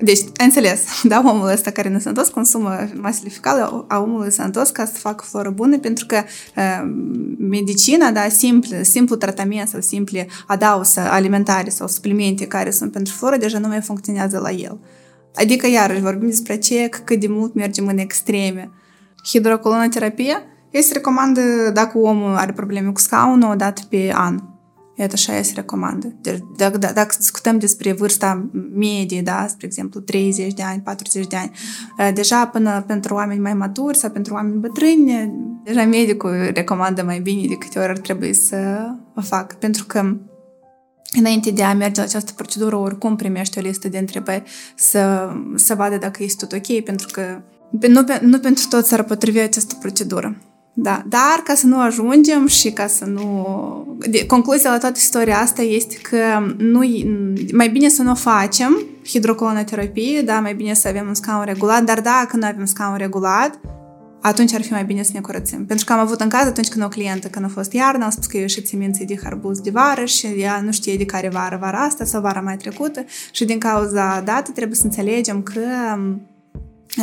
[0.05, 4.71] deci, ai înțeles, da, omul ăsta care ne sănătos consumă masele fecale a omului sănătos
[4.71, 6.23] ca să facă floră bună, pentru că
[6.57, 6.91] uh,
[7.39, 13.37] medicina, da, simplu, simplu tratament sau simple adausă alimentare sau suplimente care sunt pentru floră
[13.37, 14.79] deja nu mai funcționează la el.
[15.35, 18.71] Adică, iarăși, vorbim despre ce cât de mult mergem în extreme.
[19.25, 21.41] Hidrocolonoterapia este recomandă
[21.73, 24.52] dacă omul are probleme cu scaunul o dată pe an.
[24.95, 26.13] Iată așa se recomandă.
[26.21, 31.27] Deci, dacă, dacă, dacă discutăm despre vârsta medie, da, spre exemplu, 30 de ani, 40
[31.27, 31.51] de ani,
[31.99, 35.33] uh, deja până pentru oameni mai maturi sau pentru oameni bătrâni,
[35.65, 39.55] deja medicul recomandă mai bine de câte ori ar trebui să o fac.
[39.55, 40.17] Pentru că
[41.19, 44.43] Înainte de a merge la această procedură, oricum primește o listă de întrebări
[44.77, 49.39] să, să vadă dacă este tot ok, pentru că nu, nu pentru toți s-ar potrivi
[49.39, 50.52] această procedură.
[50.75, 53.97] Da, dar ca să nu ajungem și ca să nu...
[54.11, 56.17] De, concluzia la toată istoria asta este că
[56.57, 56.81] nu,
[57.53, 61.83] mai bine să nu o facem, hidrocolonoterapie, da, mai bine să avem un scaun regulat,
[61.85, 63.61] dar dacă nu avem scaun regulat,
[64.23, 65.67] atunci ar fi mai bine să ne curățim.
[65.67, 68.11] Pentru că am avut în caz atunci când o clientă, când a fost iarnă, a
[68.11, 71.29] spus că eu ieșit semințe de harbuz de vară și ea nu știe de care
[71.29, 75.61] vară, vara asta sau vara mai trecută și din cauza dată trebuie să înțelegem că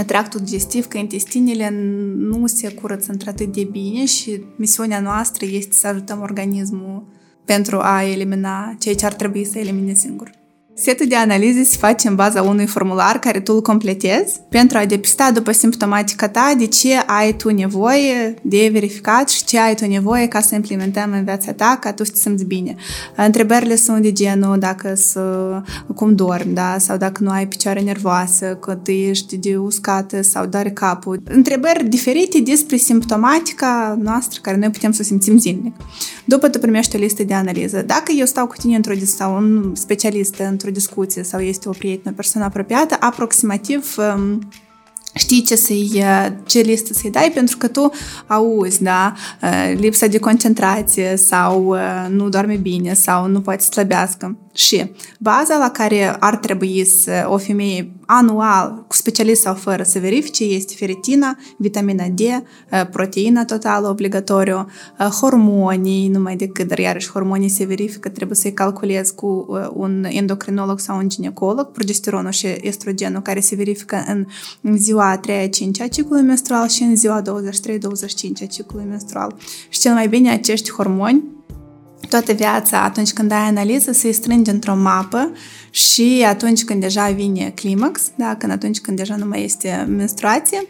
[0.06, 1.70] tractul digestiv, că intestinele
[2.16, 7.08] nu se curăță într-atât de bine și misiunea noastră este să ajutăm organismul
[7.46, 10.39] pentru a elimina ceea ce ar trebui să elimine singur.
[10.82, 14.86] Setul de analize se face în baza unui formular care tu îl completezi pentru a
[14.86, 19.86] depista după simptomatica ta de ce ai tu nevoie de verificat și ce ai tu
[19.86, 22.76] nevoie ca să implementăm în viața ta ca tu să te simți bine.
[23.16, 25.22] Întrebările sunt de genul dacă să,
[25.96, 26.76] cum dormi, da?
[26.78, 31.22] sau dacă nu ai picioare nervoasă, că ești de uscată sau doare capul.
[31.24, 35.76] Întrebări diferite despre simptomatica noastră care noi putem să o simțim zilnic.
[36.26, 37.82] După tu primești o listă de analiză.
[37.82, 41.72] Dacă eu stau cu tine într-o sau un specialist într-o într-o discuție sau este o
[41.72, 44.40] prietenă, o persoană apropiată, aproximativ um,
[45.14, 46.04] știi ce, să-i,
[46.46, 47.92] ce listă să-i dai pentru că tu
[48.28, 54.38] auzi, da, uh, lipsa de concentrație sau uh, nu doarme bine sau nu poate slăbească.
[54.60, 60.00] Și baza la care ar trebui să o femeie anual, cu specialist sau fără, să
[60.00, 62.42] verifice este feritina, vitamina D, uh,
[62.92, 64.68] proteina totală obligatoriu,
[65.00, 70.06] uh, hormonii, numai decât, dar iarăși hormonii se verifică, trebuie să-i calculezi cu uh, un
[70.10, 75.88] endocrinolog sau un ginecolog, progesteronul și estrogenul care se verifică în ziua a 3-a, 5-a
[75.88, 77.26] ciclului menstrual și în ziua 23-25
[78.42, 79.36] a ciclului menstrual.
[79.70, 81.24] Și cel mai bine acești hormoni
[82.10, 85.32] toată viața, atunci când ai analiză, se strânge într-o mapă
[85.70, 90.68] și atunci când deja vine climax, da, când atunci când deja nu mai este menstruație,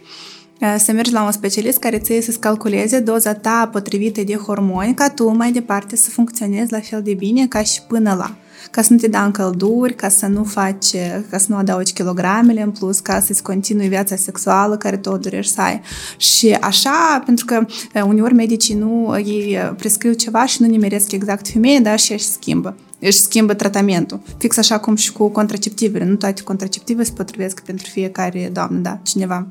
[0.78, 5.10] să mergi la un specialist care ție să-ți calculeze doza ta potrivită de hormoni ca
[5.10, 8.36] tu mai departe să funcționezi la fel de bine ca și până la
[8.72, 10.96] ca să nu te dea în călduri, ca să nu faci,
[11.30, 15.54] ca să nu adaugi kilogramele în plus, ca să-ți continui viața sexuală care tot dorești
[15.54, 15.82] să ai.
[16.18, 17.66] Și așa, pentru că
[18.06, 22.76] uneori medicii nu, ei prescriu ceva și nu nimeresc exact femeie, dar și își schimbă
[23.02, 24.22] își schimbă tratamentul.
[24.38, 26.06] Fix așa cum și cu contraceptivele.
[26.06, 29.48] Nu toate contraceptive se potrivesc pentru fiecare doamnă, da, cineva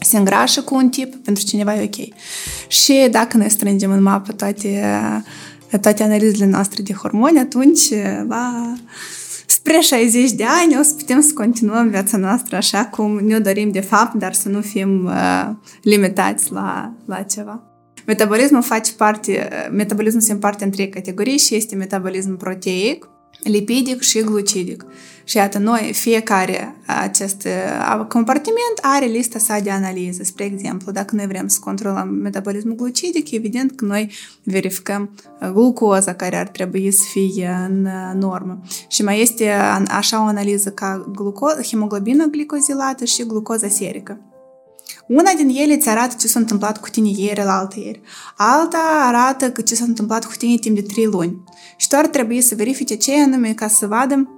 [0.00, 2.16] se îngrașă cu un tip, pentru cineva e ok.
[2.68, 4.82] Și dacă ne strângem în mapă toate
[5.78, 7.90] toate analizele noastre de hormoni, atunci
[8.28, 8.74] la
[9.46, 13.70] spre 60 de ani o să putem să continuăm viața noastră așa cum ne dorim
[13.70, 15.50] de fapt, dar să nu fim uh,
[15.82, 17.62] limitați la, la ceva.
[18.06, 23.08] Metabolismul face parte, metabolismul se împarte în trei categorii și este metabolism proteic,
[23.42, 24.84] lipidic și glucidic.
[25.24, 27.48] Și iată, noi, fiecare acest
[28.08, 30.22] compartiment are lista sa de analiză.
[30.22, 35.10] Spre exemplu, dacă noi vrem să controlăm metabolismul glucidic, evident că noi verificăm
[35.52, 38.60] glucoza care ar trebui să fie în normă.
[38.88, 39.50] Și mai este
[39.88, 44.20] așa o analiză ca gluco- hemoglobina glicozilată și glucoza serică.
[45.06, 48.00] Una din ele îți arată ce s-a întâmplat cu tine ieri la altă ieri.
[48.36, 51.44] Alta arată că ce s-a întâmplat cu tine timp de 3 luni.
[51.76, 54.34] Și tu ar trebui să verifice ce anume ca să vadă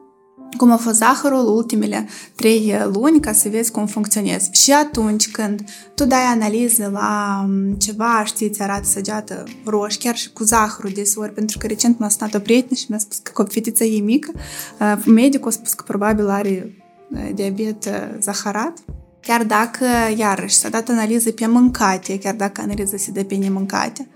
[0.56, 4.50] cum a fost zahărul ultimele trei luni ca să vezi cum funcționezi.
[4.52, 7.46] Și atunci când tu dai analize la
[7.78, 12.08] ceva, știi, ți arată săgeată roșie, chiar și cu zahărul deseori, pentru că recent m-a
[12.08, 14.32] sunat o prietenă și mi-a spus că fetița ei mică,
[15.06, 16.76] medicul a spus că probabil are
[17.34, 17.88] diabet
[18.20, 18.78] zaharat,
[19.22, 24.08] chiar dacă, iarăși, s-a dat analiză pe mâncate, chiar dacă analiza se dă pe nemâncate.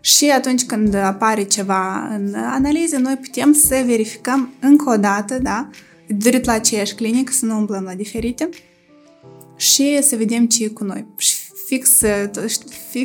[0.00, 5.68] Și atunci când apare ceva în analize, noi putem să verificăm încă o dată, da,
[6.06, 8.48] dorit la aceeași clinică, să nu umblăm la diferite
[9.56, 11.06] și să vedem ce e cu noi.
[11.16, 11.34] Și
[11.66, 11.90] fix,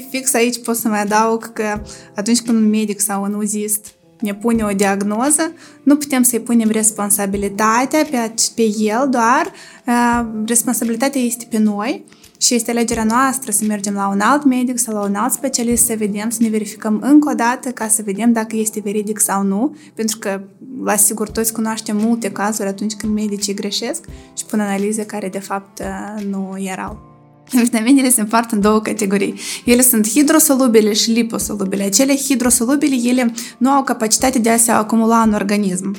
[0.09, 1.81] fix aici pot să mai adaug că
[2.15, 5.51] atunci când un medic sau un uzist ne pune o diagnoză,
[5.83, 9.51] nu putem să-i punem responsabilitatea pe, pe el, doar
[9.87, 12.03] uh, responsabilitatea este pe noi
[12.41, 15.85] și este alegerea noastră să mergem la un alt medic sau la un alt specialist
[15.85, 19.43] să vedem, să ne verificăm încă o dată ca să vedem dacă este veridic sau
[19.43, 20.41] nu, pentru că,
[20.83, 24.05] la sigur, toți cunoaștem multe cazuri atunci când medicii greșesc
[24.37, 27.10] și pun analize care, de fapt, uh, nu erau.
[27.51, 29.39] Vitaminele se împart în două categorii.
[29.65, 31.83] Ele sunt hidrosolubile și liposolubile.
[31.83, 35.95] Acele hidrosolubile, ele nu au capacitate de a se acumula în organism.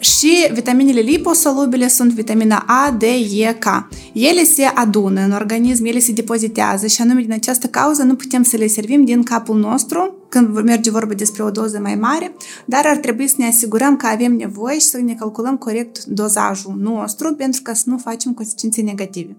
[0.00, 3.88] Și vitaminele liposolubile sunt vitamina A, D, E, K.
[4.12, 8.42] Ele se adună în organism, ele se depozitează și anume din această cauză nu putem
[8.42, 12.32] să le servim din capul nostru când merge vorba despre o doză mai mare,
[12.64, 16.74] dar ar trebui să ne asigurăm că avem nevoie și să ne calculăm corect dozajul
[16.78, 19.36] nostru pentru ca să nu facem consecințe negative.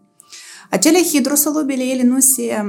[0.71, 2.65] Acele hidrosolubile, ele nu se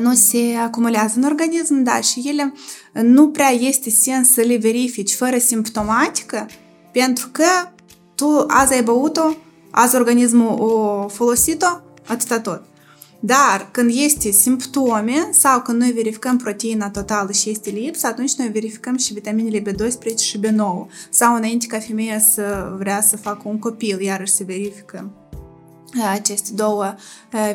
[0.00, 2.52] nu se acumulează în organism, da, și ele
[2.92, 6.46] nu prea este sens să le verifici fără simptomatică,
[6.92, 7.44] pentru că
[8.14, 9.36] tu azi ai băut-o,
[9.70, 12.62] azi organismul o folosit-o, atâta tot.
[13.20, 18.48] Dar când este simptome sau când noi verificăm proteina totală și este lipsă, atunci noi
[18.48, 20.90] verificăm și vitaminele B12 și B9.
[21.10, 25.10] Sau înainte ca femeia să vrea să facă un copil, iarăși se verifică
[26.14, 26.94] aceste două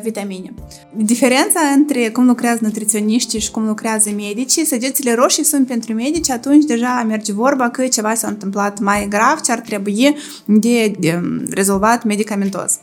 [0.02, 0.54] vitamine.
[0.96, 6.64] Diferența între cum lucrează nutriționiștii și cum lucrează medicii, săgețile roșii sunt pentru medici, atunci
[6.64, 12.04] deja merge vorba că ceva s-a întâmplat mai grav ce ar trebui de, de rezolvat
[12.04, 12.78] medicamentos.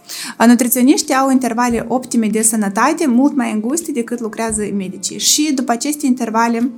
[0.48, 6.06] Nutriționiștii au intervale optime de sănătate mult mai înguste decât lucrează medicii și după aceste
[6.06, 6.70] intervale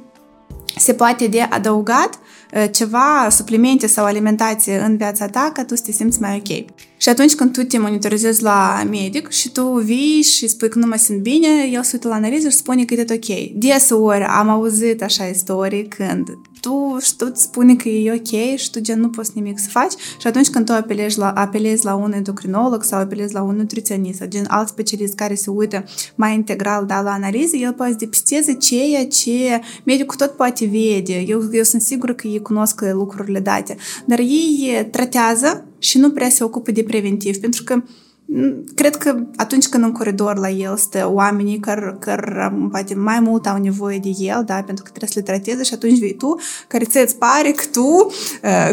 [0.78, 2.20] se poate de adăugat
[2.72, 6.66] ceva, suplimente sau alimentație în viața ta ca tu să te simți mai ok.
[6.98, 10.88] Și atunci când tu te monitorizezi la medic și tu vii și spui că nu
[10.88, 13.38] mă simt bine, el se uită la analiză și spune că e tot ok.
[13.54, 16.28] Deseori am auzit așa istorii când
[16.62, 19.70] tu, și tu îți spune că e ok și tu gen nu poți nimic să
[19.70, 23.56] faci și atunci când tu apelezi la, apelezi la un endocrinolog sau apelezi la un
[23.56, 25.84] nutriționist sau gen alt specialist care se uită
[26.16, 31.24] mai integral da, la analize, el poate depisteze ceea ce medicul tot poate vede.
[31.28, 36.30] Eu, eu sunt sigură că ei cunosc lucrurile date, dar ei tratează și nu prea
[36.30, 37.84] se ocupă de preventiv, pentru că
[38.76, 43.48] cred că atunci când în coridor la el stă oamenii care, care poate mai mult
[43.48, 46.40] au nevoie de el, da, pentru că trebuie să le trateze și atunci vei tu,
[46.68, 48.12] care ți-ți pare că tu,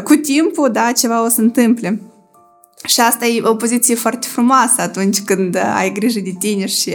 [0.04, 2.00] cu timpul, da, ceva o să întâmple.
[2.86, 6.92] Și asta e o poziție foarte frumoasă atunci când ai grijă de tine și,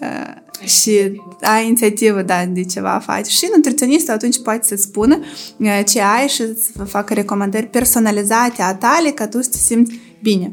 [0.00, 3.26] uh, și ai inițiativă da, de ceva faci.
[3.26, 5.18] Și nutriționistul atunci poate să-ți spună
[5.86, 6.42] ce ai și
[6.76, 10.50] să facă recomandări personalizate a tale ca tu să te simți bine.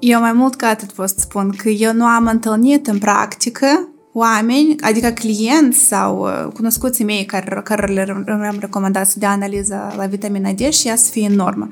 [0.00, 4.76] Eu mai mult ca atât pot spun că eu nu am întâlnit în practică oameni,
[4.80, 10.52] adică clienți sau uh, cunoscuții mei care, care le-am recomandat să dea analiză la vitamina
[10.52, 11.68] D și ea să fie în normă.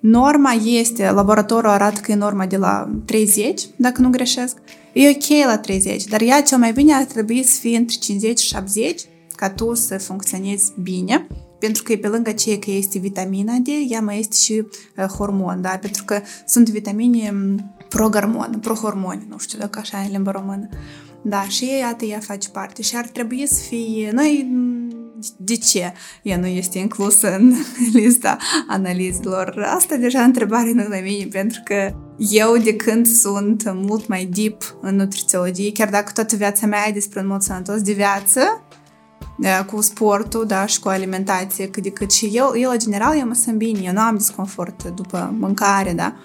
[0.00, 4.56] Norma este, laboratorul arată că e norma de la 30, dacă nu greșesc.
[4.92, 8.38] E ok la 30, dar ea cel mai bine ar trebui să fie între 50
[8.38, 9.02] și 70
[9.36, 11.26] ca tu să funcționezi bine
[11.58, 14.52] pentru că pe lângă ceea că este vitamina D, ea mai este și
[14.96, 15.78] uh, hormon, da?
[15.80, 17.34] Pentru că sunt vitamine
[17.88, 20.68] pro-hormon, pro-hormoni, nu știu dacă așa e în limba română.
[21.22, 24.10] Da, și iată, ea face parte și ar trebui să fie...
[24.12, 24.48] Noi,
[25.36, 25.92] de ce
[26.22, 27.54] ea nu este inclusă în
[28.00, 28.36] lista
[28.68, 29.66] analizelor?
[29.74, 34.78] Asta deja întrebare nu la mine, pentru că eu de când sunt mult mai deep
[34.80, 38.40] în nutrițiologie, chiar dacă toată viața mea e despre un mod sănătos de viață,
[39.66, 42.10] cu sportul, da, și cu alimentație cât de cât.
[42.10, 45.92] Și eu, eu, în general, eu mă simt bine, eu nu am disconfort după mâncare,
[45.92, 46.16] da.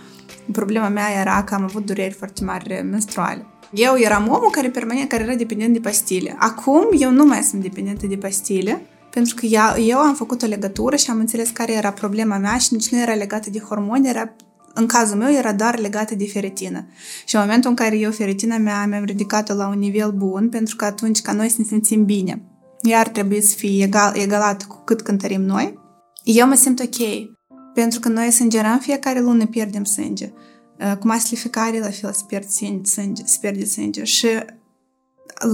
[0.51, 3.45] Problema mea era că am avut dureri foarte mari menstruale.
[3.74, 6.36] Eu eram omul care permanent, care era dependent de pastile.
[6.39, 9.45] Acum eu nu mai sunt dependentă de pastile, pentru că
[9.80, 12.99] eu am făcut o legătură și am înțeles care era problema mea și nici nu
[12.99, 14.36] era legată de hormoni, era
[14.74, 16.86] în cazul meu era doar legată de feritină.
[17.26, 20.76] Și în momentul în care eu feritina mea mi-am ridicat-o la un nivel bun, pentru
[20.76, 22.41] că atunci ca noi să ne simțim bine,
[22.84, 25.79] ea ar trebui să fie egal, egalată cu cât cântărim noi,
[26.23, 27.31] eu mă simt ok.
[27.73, 30.34] Pentru că noi sângerăm fiecare lună, pierdem sânge.
[30.79, 32.47] Uh, cu masificare, la fel, se pierde
[32.84, 34.03] sânge, se pierde sânge.
[34.03, 34.27] Și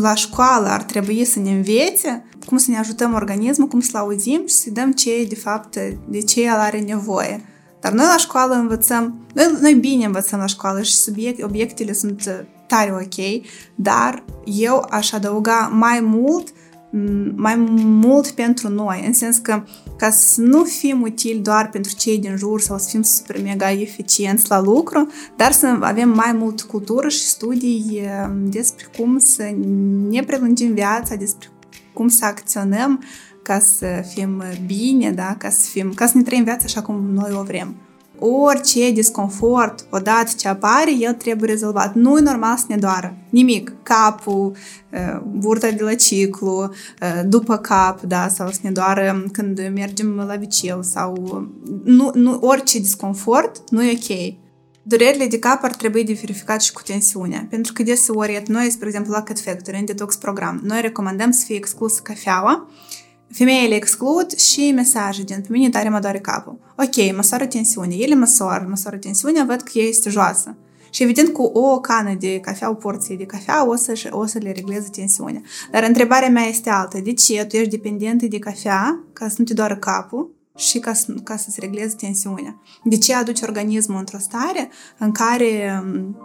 [0.02, 4.48] la școală ar trebui să ne învețe cum să ne ajutăm organismul, cum să-l auzim
[4.48, 5.78] și să dăm ce de fapt,
[6.08, 7.46] de ce el are nevoie.
[7.80, 12.48] Dar noi la școală învățăm, noi, noi bine învățăm la școală și subiect, obiectele sunt
[12.68, 16.56] tare ok, dar eu aș adăuga mai mult uh,
[17.36, 19.64] mai mult pentru noi, în sens că
[19.98, 23.72] ca să nu fim utili doar pentru cei din jur sau să fim super mega
[23.72, 28.02] eficienți la lucru, dar să avem mai mult cultură și studii
[28.44, 29.56] despre cum să
[30.10, 31.50] ne prelungim viața, despre
[31.94, 33.04] cum să acționăm
[33.44, 35.36] ca să fim bine, da?
[35.38, 37.76] ca, să fim, ca să ne trăim viața așa cum noi o vrem
[38.20, 41.96] orice disconfort, odată ce apare, el trebuie rezolvat.
[41.96, 43.18] Nu e normal să ne doară.
[43.30, 43.74] Nimic.
[43.84, 44.56] Capul,
[44.92, 50.16] uh, burta de la ciclu, uh, după cap, da, sau să ne doară când mergem
[50.16, 51.44] la viceu sau...
[51.84, 54.38] Nu, nu, orice disconfort nu e ok.
[54.84, 58.88] Durerile de cap ar trebui de verificat și cu tensiunea, pentru că deseori noi, spre
[58.88, 62.68] exemplu, la Cat Factory, în Detox Program, noi recomandăm să fie exclusă cafeaua
[63.35, 66.59] Femeile exclud și mesaje din pe mine tare mă doare capul.
[66.77, 67.97] Ok, măsoară tensiunea.
[67.97, 70.57] Ele măsoară, măsoară tensiunea, văd că ea este joasă.
[70.91, 74.39] Și evident cu o cană de cafea, o porție de cafea, o să, o să
[74.39, 75.43] le regleze tensiunea.
[75.71, 76.99] Dar întrebarea mea este altă.
[76.99, 80.93] De ce tu ești dependentă de cafea ca să nu te doară capul și ca,
[80.93, 82.61] să, ca să-ți regleze tensiunea?
[82.85, 86.17] De ce aduci organismul într-o stare în care um,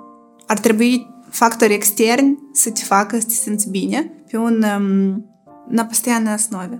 [0.48, 5.26] ar trebui factori externi să te facă să te simți bine pe un um,
[5.70, 6.80] на постоянной основе.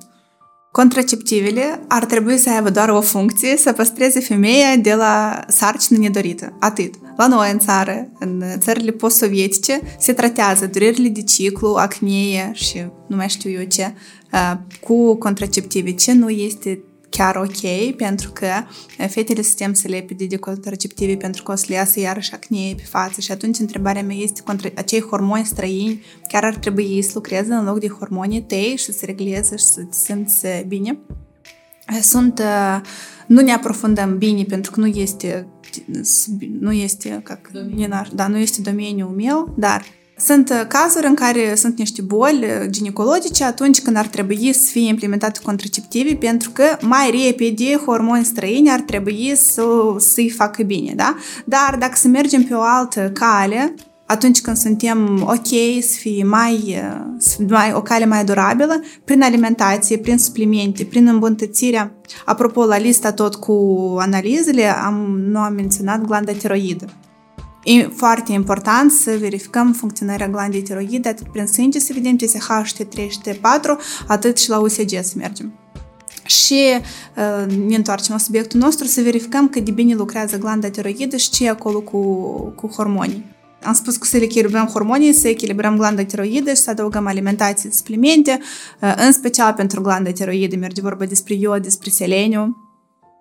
[0.75, 6.57] Contraceptivele ar trebui să aibă doar o funcție, să păstreze femeia de la sarcină nedorită.
[6.61, 6.95] Atât.
[7.17, 13.17] La noi în țară, în țările post-sovietice, se tratează durerile de ciclu, acnee și nu
[13.17, 13.95] mai știu eu ce,
[14.81, 15.93] cu contraceptive.
[15.93, 16.83] Ce nu este
[17.17, 18.47] chiar ok, pentru că
[18.99, 22.33] eh, fetele suntem să le epide de contraceptive pentru că o să le iasă iarăși
[22.33, 27.03] acne pe față și atunci întrebarea mea este contra acei hormoni străini chiar ar trebui
[27.03, 30.99] să lucreze în loc de hormonii tăi și să regleze și să te simți bine.
[31.89, 32.81] Eh, sunt, eh,
[33.27, 35.49] nu ne aprofundăm bine pentru că nu este
[36.61, 37.41] nu este, ca,
[38.15, 39.85] da, nu este domeniul meu, dar
[40.17, 44.71] sunt uh, cazuri în care sunt niște boli uh, ginecologice atunci când ar trebui să
[44.71, 49.65] fie implementate contraceptive pentru că mai repede hormoni străini ar trebui să,
[49.99, 51.17] să-i facă bine, da?
[51.45, 53.75] Dar dacă să mergem pe o altă cale,
[54.07, 56.83] atunci când suntem ok, să fie mai,
[57.39, 61.93] uh, mai o cale mai durabilă, prin alimentație, prin suplimente, prin îmbunătățirea.
[62.25, 66.87] Apropo, la lista tot cu analizele, am, nu am menționat glanda tiroidă.
[67.65, 73.09] E foarte important să verificăm funcționarea glandei tiroide, atât prin sânge să vedem TSH, T3
[73.09, 75.53] și T4, atât și la USG să mergem.
[76.25, 76.61] Și
[77.17, 81.31] uh, ne întoarcem la subiectul nostru să verificăm cât de bine lucrează glanda tiroidă și
[81.31, 82.01] ce e acolo cu,
[82.57, 83.25] cu hormonii.
[83.63, 88.41] Am spus că să echilibrăm hormonii, să echilibrăm glanda tiroidă și să adăugăm alimentație, suplimente,
[88.81, 92.64] uh, în special pentru glanda tiroidă merge vorba despre iod, despre seleniu,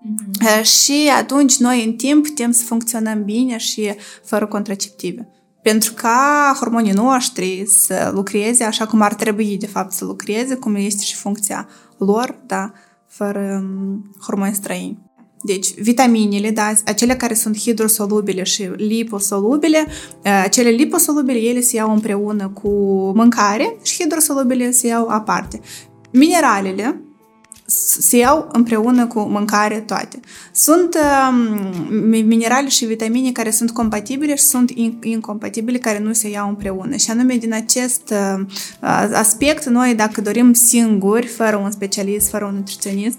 [0.03, 0.63] Mm-hmm.
[0.63, 5.27] Și atunci noi în timp putem să funcționăm bine și fără contraceptive.
[5.61, 10.75] Pentru ca hormonii noștri să lucreze așa cum ar trebui de fapt să lucreze, cum
[10.75, 12.71] este și funcția lor, da,
[13.07, 13.65] fără
[14.21, 15.11] hormoni străini.
[15.45, 19.87] Deci, vitaminele, da, acele care sunt hidrosolubile și liposolubile,
[20.43, 22.69] acele liposolubile, ele se iau împreună cu
[23.15, 25.59] mâncare și hidrosolubile se iau aparte.
[26.11, 27.01] Mineralele,
[27.99, 30.19] se iau împreună cu mâncare toate.
[30.51, 31.33] Sunt uh,
[32.25, 34.71] minerale și vitamine care sunt compatibile și sunt
[35.01, 36.95] incompatibile care nu se iau împreună.
[36.95, 38.45] Și anume din acest uh,
[39.13, 43.17] aspect, noi dacă dorim singuri, fără un specialist, fără un nutriționist,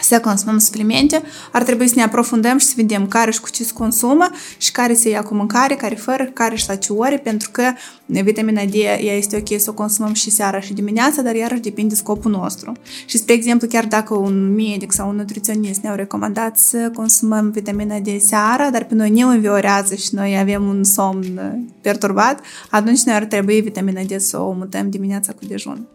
[0.00, 1.22] să consumăm suplimente,
[1.52, 4.72] ar trebui să ne aprofundăm și să vedem care și cu ce se consumă și
[4.72, 7.62] care se ia cu mâncare, care fără, care și la ce ore, pentru că
[8.06, 11.94] vitamina D ea este ok să o consumăm și seara și dimineața, dar iarăși depinde
[11.94, 12.72] scopul nostru.
[13.06, 17.98] Și, spre exemplu, chiar dacă un medic sau un nutriționist ne-au recomandat să consumăm vitamina
[17.98, 21.40] D seara, dar pe noi ne înviorează și noi avem un somn
[21.80, 22.40] perturbat,
[22.70, 25.86] atunci noi ar trebui vitamina D să o mutăm dimineața cu dejun.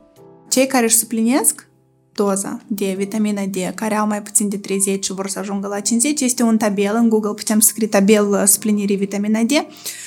[0.49, 1.67] Cei care își suplinesc
[2.23, 5.79] doza de vitamina D care au mai puțin de 30 și vor să ajungă la
[5.79, 6.21] 50.
[6.21, 9.51] Este un tabel, în Google putem scrie tabel suplinirii vitamina D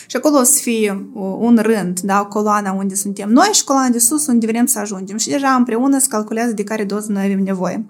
[0.06, 3.98] și acolo o să fie un rând, da, coloana unde suntem noi și coloana de
[3.98, 7.42] sus unde vrem să ajungem și deja împreună se calculează de care doză noi avem
[7.42, 7.86] nevoie.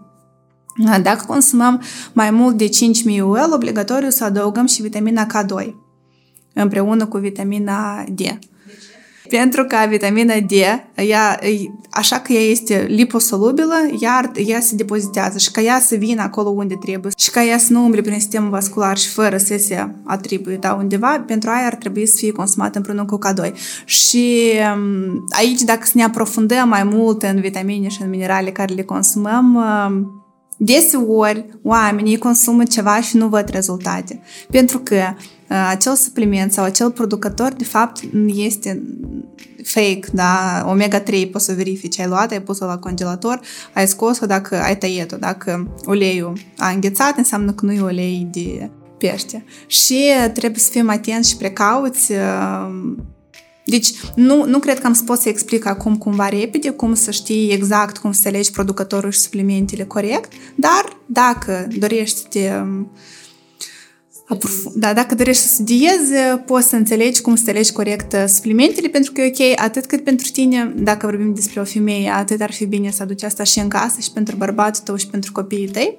[1.03, 5.75] Dacă consumăm mai mult de 5.000 UL, obligatoriu să adăugăm și vitamina K2
[6.55, 8.21] împreună cu vitamina D.
[9.39, 10.51] Pentru că vitamina D,
[10.95, 11.39] ea,
[11.91, 16.49] așa că ea este liposolubilă, ea, ea se depozitează și ca ea să vină acolo
[16.49, 19.95] unde trebuie și ca ea să nu umble prin sistemul vascular și fără să se
[20.05, 23.53] atribuie da, undeva, pentru aia ar trebui să fie consumată împreună cu K2.
[23.85, 28.75] Și um, aici, dacă să ne aprofundăm mai mult în vitamine și în minerale care
[28.75, 30.23] le consumăm, um,
[30.65, 34.23] Deseori, oamenii consumă ceva și nu văd rezultate.
[34.51, 38.01] Pentru că uh, acel supliment sau acel producător, de fapt,
[38.35, 38.83] este
[39.65, 43.41] fake, da, omega-3 poți să verifici, ai luat, ai pus-o la congelator,
[43.73, 48.71] ai scos-o dacă ai tăiet-o, dacă uleiul a înghețat, înseamnă că nu e ulei de
[48.99, 49.45] pește.
[49.67, 50.01] Și
[50.33, 52.95] trebuie să fim atenți și precauți uh,
[53.65, 57.11] deci nu, nu cred că am să pot să explic acum cumva repede cum să
[57.11, 62.65] știi exact cum să alegi producătorul și suplimentele corect, dar dacă dorești de
[64.75, 66.13] da, dacă dorești să studiezi,
[66.47, 70.31] poți să înțelegi cum să alegi corect suplimentele, pentru că e ok, atât cât pentru
[70.33, 73.69] tine, dacă vorbim despre o femeie, atât ar fi bine să aduci asta și în
[73.69, 75.99] casă, și pentru bărbatul tău, și pentru copiii tăi.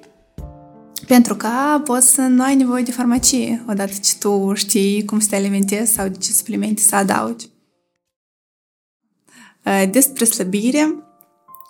[1.06, 1.48] Pentru că
[1.84, 5.92] poți să nu ai nevoie de farmacie, odată ce tu știi cum să te alimentezi
[5.92, 7.46] sau de ce suplimente să adaugi.
[9.64, 11.03] Uh, despre slăbire,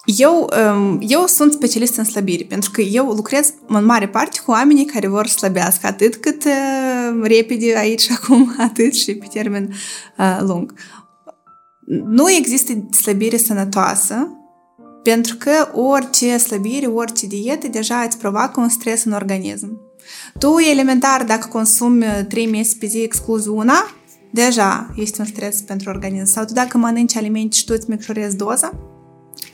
[0.05, 4.51] eu, um, eu sunt specialist în slăbire, pentru că eu lucrez în mare parte cu
[4.51, 9.75] oamenii care vor slăbească atât cât uh, repede aici și acum, atât și pe termen
[10.19, 10.75] uh, lung.
[12.07, 14.29] Nu există slăbire sănătoasă,
[15.03, 19.81] pentru că orice slăbire, orice dietă deja îți provoacă un stres în organism.
[20.39, 23.95] Tu, elementar, dacă consumi 3 mese pe zi excluz una,
[24.31, 26.33] deja este un stres pentru organism.
[26.33, 28.94] Sau tu dacă mănânci alimente și tu îți micșorezi doza,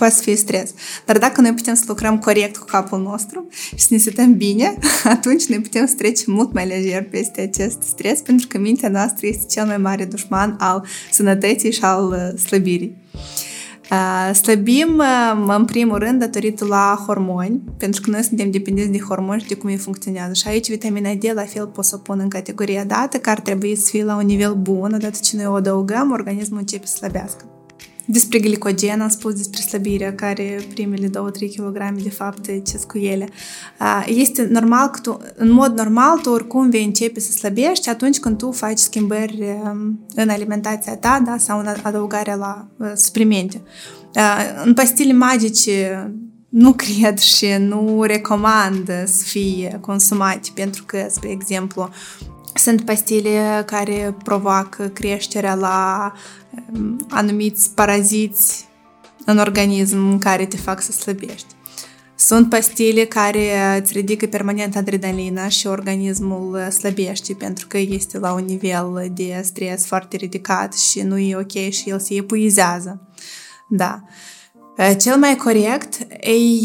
[0.00, 0.70] poate să fie stres.
[1.06, 4.78] Dar dacă noi putem să lucrăm corect cu capul nostru și să ne setăm bine,
[5.14, 9.26] atunci noi putem să trecem mult mai lejer peste acest stres, pentru că mintea noastră
[9.26, 12.96] este cel mai mare dușman al sănătății și al uh, slăbirii.
[14.32, 15.02] Slăbim,
[15.46, 19.54] în primul rând, datorită la hormoni, pentru că noi suntem dependenți de hormoni și de
[19.54, 20.32] cum ei funcționează.
[20.32, 23.42] Și aici vitamina D, la fel, pot să o pun în categoria dată, care ar
[23.42, 26.96] trebui să fie la un nivel bun, odată ce noi o adăugăm, organismul începe să
[26.96, 27.59] slăbească.
[28.12, 31.10] Despre glicogen am spus despre slăbirea, care primele 2-3
[31.56, 33.28] kg de fapt ce cu ele.
[34.06, 38.38] Este normal că tu, în mod normal, tu oricum vei începe să slăbești atunci când
[38.38, 39.44] tu faci schimbări
[40.14, 43.62] în alimentația ta da, sau în adăugarea la suplimente.
[44.64, 46.10] În pastile magice
[46.48, 51.88] nu cred și nu recomand să fie consumate pentru că, spre exemplu,
[52.54, 56.12] sunt pastile care provoacă creșterea la
[56.72, 58.68] um, anumiți paraziți
[59.24, 61.54] în organism care te fac să slăbești.
[62.14, 68.44] Sunt pastile care îți ridică permanent adrenalina și organismul slăbește pentru că este la un
[68.44, 73.00] nivel de stres foarte ridicat și nu e ok și el se epuizează.
[73.68, 74.02] Da.
[74.98, 75.98] Cel mai corect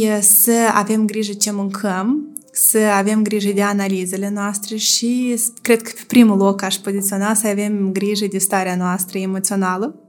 [0.05, 5.91] e să avem grijă ce mâncăm să avem grijă de analizele noastre și cred că
[5.95, 9.99] pe primul loc aș poziționa să avem grijă de starea noastră emoțională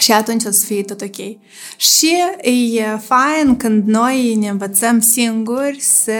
[0.00, 1.16] și atunci o să fie tot ok.
[1.76, 2.14] Și
[2.74, 6.12] e fain când noi ne învățăm singuri să...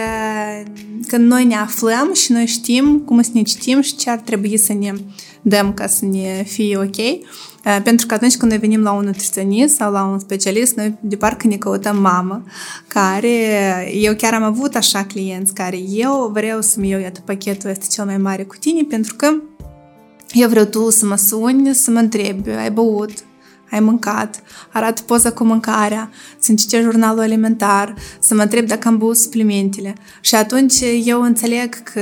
[1.07, 4.57] când noi ne aflăm și noi știm cum să ne citim și ce ar trebui
[4.57, 4.93] să ne
[5.41, 7.27] dăm ca să ne fie ok.
[7.69, 10.97] Uh, pentru că atunci când noi venim la un nutriționist sau la un specialist, noi
[10.99, 12.43] de parcă ne căutăm mamă,
[12.87, 13.29] care,
[13.93, 18.05] eu chiar am avut așa clienți care eu vreau să-mi iau, iată, pachetul este cel
[18.05, 19.33] mai mare cu tine, pentru că
[20.31, 23.13] eu vreau tu să mă suni, să mă întrebi, ai băut,
[23.71, 26.09] ai mâncat, arată poza cu mâncarea,
[26.39, 29.95] să încitești jurnalul alimentar, să mă întreb dacă am băut suplimentele.
[30.21, 32.01] Și atunci eu înțeleg că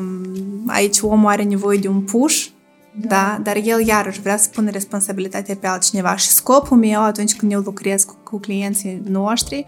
[0.00, 2.46] mm, aici omul are nevoie de un push,
[3.00, 3.08] da.
[3.08, 3.40] da?
[3.42, 7.60] Dar el iarăși vrea să pună responsabilitatea pe altcineva și scopul meu atunci când eu
[7.60, 9.66] lucrez cu, cu clienții noștri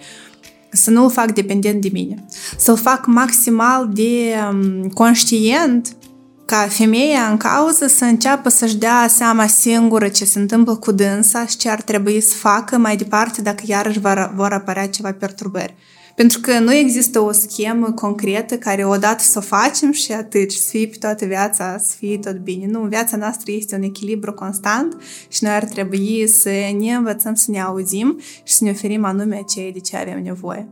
[0.73, 2.25] să nu-l fac dependent de mine.
[2.57, 5.97] Să-l fac maximal de um, conștient
[6.45, 11.47] ca femeia în cauză să înceapă să-și dea seama singură ce se întâmplă cu dânsa
[11.47, 15.75] și ce ar trebui să facă mai departe dacă iarăși vor, vor apărea ceva perturbări.
[16.21, 20.59] Pentru că nu există o schemă concretă care odată să o facem și atât, și
[20.59, 22.67] să fie pe toată viața, să fie tot bine.
[22.67, 27.51] Nu, viața noastră este un echilibru constant și noi ar trebui să ne învățăm să
[27.51, 30.69] ne auzim și să ne oferim anume ceea de ce avem nevoie.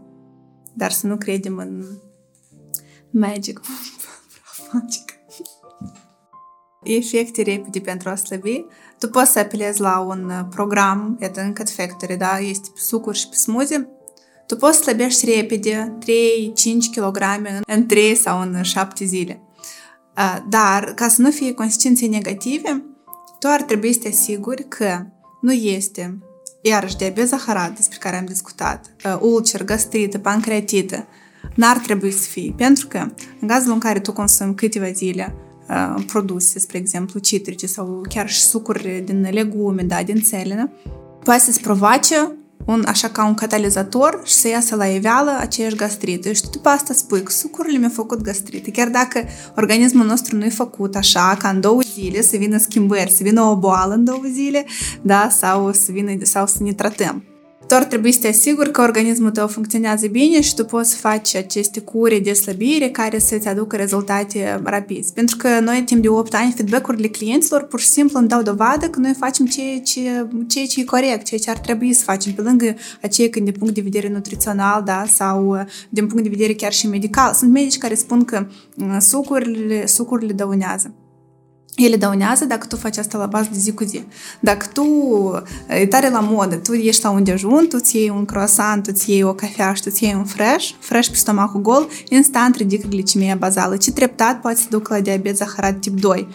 [0.75, 1.85] Dar să nu credem în
[3.11, 3.61] magic.
[4.73, 5.13] magic.
[6.83, 8.65] Efecte repede pentru a slăbi.
[8.99, 12.39] Tu poți să apelezi la un program, iată, în Cut Factory, da?
[12.39, 13.98] Este pe sucuri și pe smoothie
[14.49, 16.07] tu poți slăbești repede 3-5
[16.95, 17.19] kg
[17.67, 19.43] în 3 sau în 7 zile.
[20.49, 22.85] Dar, ca să nu fie consecințe negative,
[23.39, 25.07] tu ar trebui să te asiguri că
[25.41, 26.19] nu este
[26.63, 28.91] iarăși diabet zaharat, despre care am discutat,
[29.21, 31.07] ulcer, gastrită, pancreatită,
[31.55, 33.07] n-ar trebui să fie, pentru că
[33.41, 35.35] în cazul în care tu consumi câteva zile
[36.07, 40.71] produse, spre exemplu, citrice sau chiar și sucuri din legume, da, din țelină,
[41.25, 42.33] poate să-ți provoace
[42.69, 46.33] un, așa ca un catalizator și să iasă la iveală aceeași gastrită.
[46.33, 48.71] Și tu după asta spui că sucurile mi-au făcut gastrită.
[48.71, 49.25] Chiar dacă
[49.57, 53.43] organismul nostru nu e făcut așa, ca în două zile să vină schimbări, să vină
[53.43, 54.65] o boală în două zile,
[55.03, 57.28] da, sau să vină, sau să ne tratăm.
[57.69, 61.39] Tu ar trebui să te asiguri că organismul tău funcționează bine și tu poți face
[61.39, 65.13] aceste cure de slăbire care să-ți aducă rezultate rapizi.
[65.13, 68.89] Pentru că noi, timp de 8 ani, feedback-urile clienților pur și simplu îmi dau dovadă
[68.89, 70.01] că noi facem ceea ce,
[70.47, 73.55] ceea ce e corect, ceea ce ar trebui să facem, pe lângă aceea când din
[73.59, 77.35] punct de vedere nutrițional da, sau din punct de vedere chiar și medical.
[77.35, 78.47] Sunt medici care spun că
[78.99, 80.95] sucurile, sucurile dăunează
[81.85, 84.03] ele dăunează dacă tu faci asta la bază de zi cu zi.
[84.41, 84.85] Dacă tu
[85.69, 88.91] e tare la modă, tu ești la un dejun, tu îți iei un croissant, tu
[88.95, 92.57] îți iei o cafea și tu îți iei un fresh, fresh pe stomacul gol, instant
[92.57, 96.29] ridică glicemia bazală, ce treptat poate să ducă la diabet zaharat tip 2.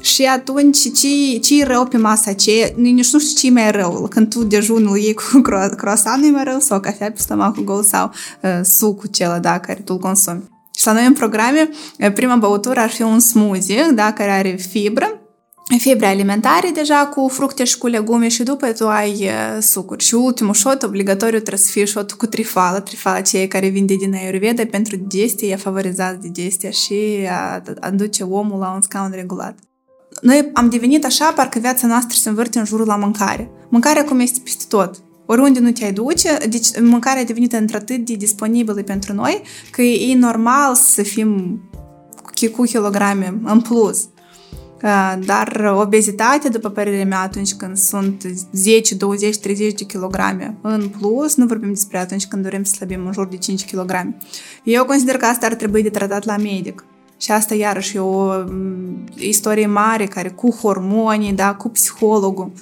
[0.00, 2.68] Și atunci, ce, ce e rău pe masa aceea?
[2.76, 4.06] Nici nu știu ce e mai rău.
[4.10, 5.40] Când tu dejunul iei cu
[5.76, 8.10] croissant, e mai rău sau cafea pe stomacul gol sau
[8.42, 10.57] uh, sucul cel, da, care tu îl consumi.
[10.78, 11.68] Și la noi în programe,
[12.14, 15.20] prima băutură ar fi un smoothie, da, care are fibră,
[15.78, 20.04] fibre alimentare deja cu fructe și cu legume și după tu ai sucuri.
[20.04, 24.14] Și ultimul shot obligatoriu trebuie să fie shot cu trifală, trifala cei care vinde din
[24.14, 27.28] Ayurveda pentru digestie, ea favorizează digestia și
[27.80, 29.58] aduce omul la un scaun regulat.
[30.20, 33.50] Noi am devenit așa, parcă viața noastră se învârte în jurul la mâncare.
[33.68, 34.96] Mâncarea acum este peste tot
[35.30, 40.14] oriunde nu te-ai duce, deci mâncarea a devenit într-atât de disponibilă pentru noi că e
[40.14, 41.60] normal să fim
[42.52, 44.08] cu kilograme în plus.
[45.24, 48.22] Dar obezitatea, după părerea mea, atunci când sunt
[48.52, 53.06] 10, 20, 30 de kilograme în plus, nu vorbim despre atunci când dorim să slăbim
[53.06, 54.14] în jur de 5 kg.
[54.62, 56.84] Eu consider că asta ar trebui de tratat la medic.
[57.20, 58.32] Și asta iarăși e o
[59.16, 62.52] istorie mare care cu hormonii, da, cu psihologul.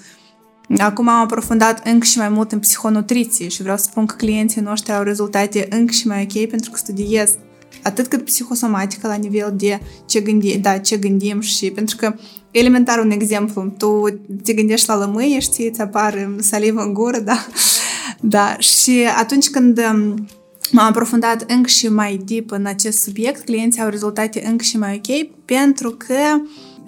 [0.79, 4.61] Acum am aprofundat încă și mai mult în psihonutriție și vreau să spun că clienții
[4.61, 7.35] noștri au rezultate încă și mai ok pentru că studiez
[7.83, 12.15] atât cât psihosomatică la nivel de ce, gândi, da, ce gândim și pentru că
[12.51, 14.05] elementar un exemplu, tu
[14.43, 17.47] te gândești la lămâie și ți apare salivă în gură, da?
[18.21, 20.27] Da, și atunci când um,
[20.71, 25.03] m-am aprofundat încă și mai deep în acest subiect, clienții au rezultate încă și mai
[25.05, 26.15] ok pentru că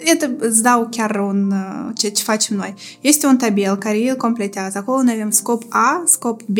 [0.05, 2.73] Iată, îți dau chiar un, uh, ce, ce facem noi.
[3.01, 4.77] Este un tabel care îl completează.
[4.77, 6.57] Acolo noi avem scop A, scop B,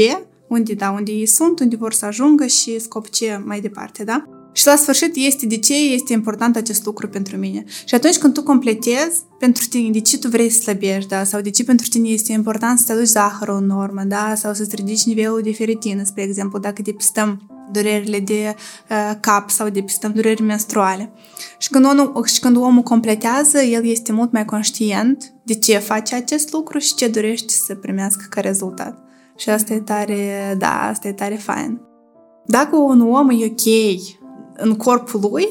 [0.48, 4.24] unde, da, unde ei sunt, unde vor să ajungă și scop C mai departe, da?
[4.52, 7.66] Și la sfârșit este de ce este important acest lucru pentru mine.
[7.86, 11.24] Și atunci când tu completezi pentru tine de ce tu vrei să slăbești, da?
[11.24, 14.34] sau de ce pentru tine este important să te aduci zahărul în normă, da?
[14.36, 18.56] sau să-ți ridici nivelul de feritină, spre exemplu, dacă depistăm durerile de
[18.90, 21.12] uh, cap sau depistăm dureri menstruale.
[21.58, 26.16] Și când, omul, și când omul completează, el este mult mai conștient de ce face
[26.16, 28.98] acest lucru și ce dorește să primească ca rezultat.
[29.38, 31.82] Și asta e tare, da, asta e tare fain.
[32.46, 34.00] Dacă un om e ok
[34.56, 35.48] în corpul lui,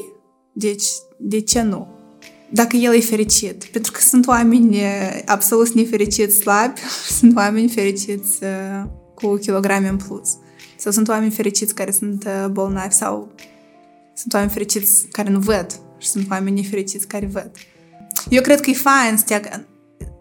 [0.53, 0.85] deci
[1.17, 1.97] de ce nu?
[2.49, 3.65] dacă el e fericit.
[3.65, 4.81] Pentru că sunt oameni
[5.25, 6.79] absolut nefericiți slabi,
[7.17, 8.39] sunt oameni fericiți
[9.15, 10.37] cu kilograme în plus.
[10.79, 13.31] Sau sunt oameni fericiți care sunt bolnavi sau
[14.13, 17.51] sunt oameni fericiți care nu văd și sunt oameni nefericiți care văd.
[18.29, 19.49] Eu cred că e fain să te,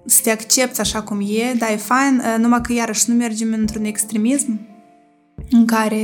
[0.07, 3.85] să te accepti așa cum e, dar e fain, numai că iarăși nu mergem într-un
[3.85, 4.61] extremism
[5.51, 6.01] în care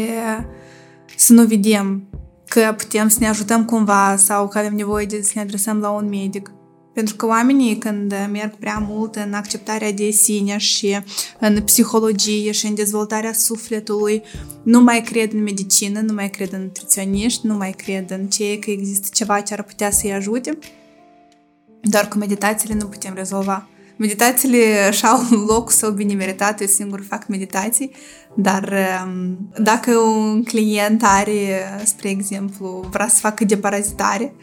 [1.16, 2.09] să nu vedem
[2.48, 5.90] că putem să ne ajutăm cumva sau că avem nevoie de să ne adresăm la
[5.90, 6.50] un medic.
[6.95, 10.99] Pentru că oamenii când merg prea mult în acceptarea de sine și
[11.38, 14.22] în psihologie și în dezvoltarea sufletului,
[14.62, 18.59] nu mai cred în medicină, nu mai cred în nutriționiști, nu mai cred în ce
[18.59, 20.59] că există ceva ce ar putea să-i ajute.
[21.80, 23.68] Doar cu meditațiile nu putem rezolva.
[23.97, 25.20] Meditațiile și-au
[25.51, 27.90] loc sau bine meritate, singur fac meditații,
[28.34, 28.72] dar
[29.07, 34.34] um, dacă un client are, spre exemplu, vrea să facă deparazitare,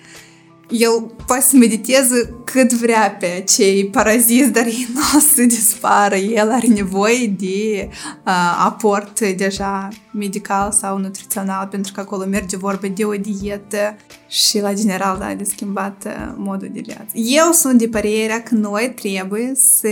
[0.71, 6.15] el poate să mediteze cât vrea pe acei paraziți, dar ei nu o să dispară.
[6.15, 7.89] El are nevoie de
[8.25, 8.33] uh,
[8.65, 13.95] aport deja medical sau nutrițional, pentru că acolo merge vorba de o dietă
[14.27, 17.11] și la general da, de schimbat uh, modul de viață.
[17.13, 19.87] Eu sunt de părerea că noi trebuie să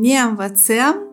[0.00, 1.04] ne învățăm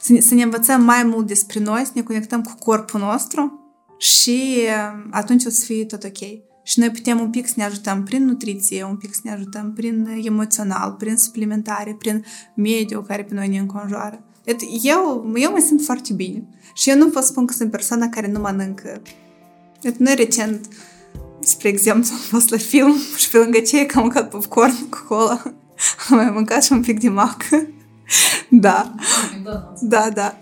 [0.00, 3.60] să ne, să ne învățăm mai mult despre noi, să ne conectăm cu corpul nostru
[3.98, 4.66] și
[5.10, 6.46] atunci o să fie tot ok.
[6.66, 9.72] Și noi putem un pic să ne ajutăm prin nutriție, un pic să ne ajutăm
[9.72, 14.22] prin emoțional, prin suplimentare, prin mediul care pe noi ne înconjoară.
[14.82, 16.44] Eu, eu mă simt foarte bine.
[16.74, 19.02] Și eu nu pot spun că sunt persoana care nu mănâncă.
[19.82, 20.68] Et noi recent,
[21.40, 25.04] spre exemplu, am fost la film și pe lângă ce că am mâncat popcorn cu
[25.08, 25.42] cola,
[26.08, 27.44] am mai mâncat și un pic de mac.
[28.48, 28.94] da.
[29.80, 30.38] Da, da.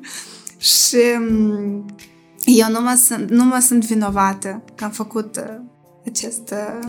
[0.58, 1.84] și mm,
[2.44, 5.60] eu nu mă sunt, nu mă sunt vinovată că am făcut uh,
[6.06, 6.50] acest...
[6.52, 6.86] Uh,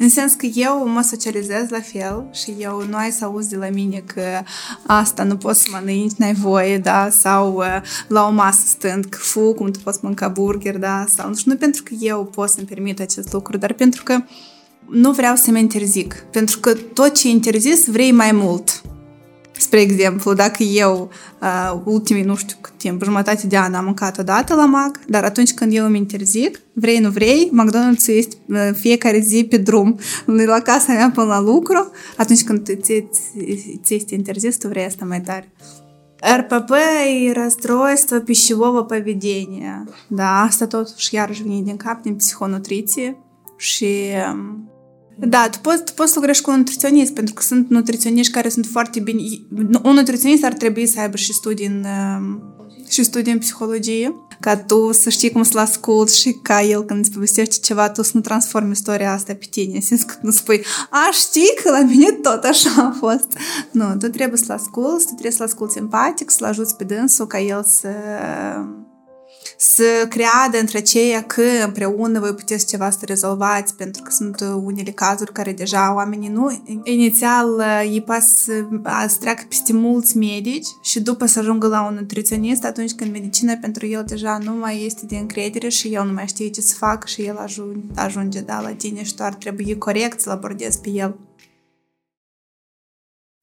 [0.00, 3.56] în sens că eu mă socializez la fel și eu nu ai să auzi de
[3.56, 4.22] la mine că
[4.86, 9.18] asta nu poți să mănânci, n-ai voie, da, sau uh, la o masă stând, că
[9.20, 12.48] fu, cum tu poți mânca burger, da, sau nu știu, nu pentru că eu pot
[12.48, 14.22] să-mi permit acest lucru, dar pentru că
[14.90, 18.82] nu vreau să-mi interzic, pentru că tot ce interzis vrei mai mult.
[19.58, 24.18] Spre exemplu, dacă eu uh, ultimii, nu știu cât timp, jumătate de an am mâncat
[24.18, 28.70] odată la Mac, dar atunci când eu îmi interzic, vrei, nu vrei, McDonald's este uh,
[28.72, 33.04] fiecare zi pe drum la casa mea până la lucru, atunci când ți,
[33.88, 35.52] este interzis, tu vrei asta mai tare.
[36.36, 36.72] РПП
[37.08, 39.86] и расстройство пищевого поведения.
[40.08, 43.16] Da, asta totuși iarăși vine din cap, din psihonutриție
[43.56, 43.86] și
[45.20, 48.48] da, tu poți, tu poți să lucrezi cu un nutriționist, pentru că sunt nutriționiști care
[48.48, 49.22] sunt foarte bine...
[49.82, 51.84] Un nutriționist ar trebui să aibă și studii în,
[52.18, 52.42] um,
[52.88, 57.00] și studii în psihologie, ca tu să știi cum să-l asculti și ca el când
[57.00, 59.80] îți povestește ceva, tu să nu transformi istoria asta pe tine.
[59.80, 63.26] Sens că nu spui, a, știi că la mine tot așa a fost.
[63.70, 67.40] Nu, tu trebuie să-l asculti, tu trebuie să-l asculti empatic, să-l ajuți pe dânsul ca
[67.40, 67.88] el să
[69.60, 74.90] să creadă între aceia că împreună voi puteți ceva să rezolvați, pentru că sunt unele
[74.90, 76.62] cazuri care deja oamenii nu...
[76.82, 82.64] Inițial ei pas să treacă peste mulți medici și după să ajungă la un nutriționist
[82.64, 86.26] atunci când medicina pentru el deja nu mai este de încredere și el nu mai
[86.26, 89.78] știe ce să facă și el ajunge, ajunge da, la tine și tu ar trebui
[89.78, 91.16] corect să-l abordezi pe el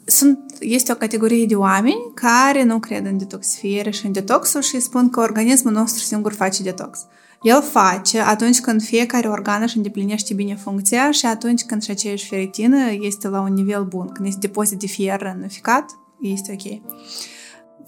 [0.05, 4.79] sunt, este o categorie de oameni care nu cred în detoxifiere și în detoxul și
[4.79, 6.99] spun că organismul nostru singur face detox.
[7.41, 12.27] El face atunci când fiecare organ își îndeplinește bine funcția și atunci când și aceeași
[12.27, 15.85] feritină este la un nivel bun, când este depozit de fier în ficat,
[16.21, 16.81] este ok.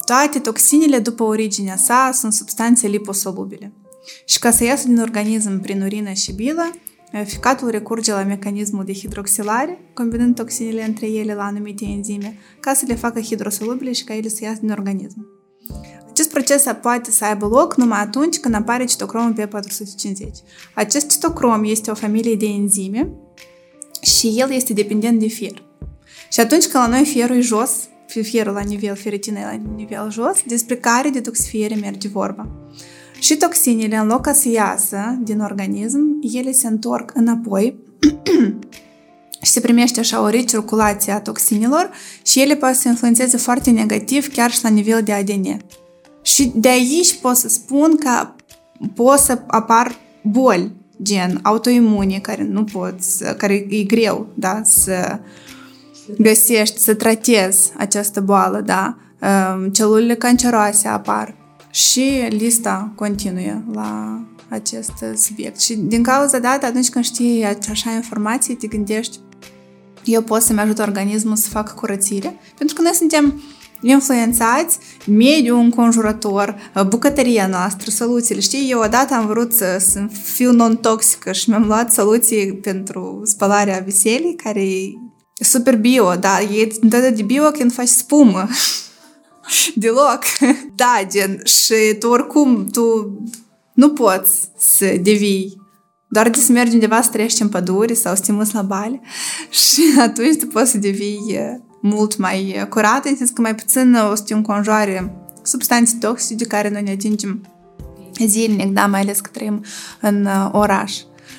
[0.04, 3.72] Toate toxinele după originea sa sunt substanțe liposolubile.
[4.24, 6.70] Și ca să iasă din organism prin urină și bilă,
[7.24, 12.84] Ficatul recurge la mecanismul de hidroxilare, combinând toxinele între ele la anumite enzime, ca să
[12.88, 15.26] le facă hidrosolubile și ca ele să iasă din organism.
[16.10, 20.28] Acest proces poate să aibă loc numai atunci când apare citocromul P450.
[20.74, 23.10] Acest citocrom este o familie de enzime
[24.00, 25.62] și el este dependent de fier.
[26.30, 30.42] Și atunci când la noi fierul e jos, fierul la nivel, feritina la nivel jos,
[30.46, 32.48] despre care detoxifiere merge vorba.
[33.18, 37.76] Și toxinele, în loc să iasă din organism, ele se întorc înapoi
[39.42, 41.90] și se primește așa o recirculație a toxinilor
[42.22, 45.56] și ele pot să influențeze foarte negativ chiar și la nivel de ADN.
[46.22, 48.28] Și de aici pot să spun că
[48.94, 55.18] pot să apar boli gen autoimune care nu poți, care e greu da, să
[56.18, 58.96] găsești, să tratezi această boală, da?
[59.72, 61.34] Celulele canceroase apar
[61.78, 65.60] și lista continuă la acest subiect.
[65.60, 69.18] Și din cauza dată, atunci când știi așa informații, te gândești
[70.04, 73.42] eu pot să-mi ajut organismul să facă curățire, pentru că noi suntem
[73.80, 78.40] influențați mediul înconjurător, bucătăria noastră, soluțiile.
[78.40, 83.78] Știi, eu odată am vrut să, să fiu non-toxică și mi-am luat soluții pentru spălarea
[83.78, 84.92] viselii, care e
[85.40, 88.48] super bio, dar e dată de bio când faci spumă.
[89.74, 90.22] Deloc.
[90.74, 93.16] Da, gen, și tu oricum, tu
[93.74, 95.66] nu poți să devii
[96.08, 99.00] doar de să mergi undeva să treci în pădure sau să te muți la bale
[99.50, 101.38] și atunci tu poți să devii
[101.80, 106.68] mult mai curată, în sens că mai puțin o să te înconjoare substanțe toxice care
[106.70, 107.46] noi ne atingem
[108.26, 109.64] zilnic, da, mai ales că trăim
[110.00, 110.96] în oraș.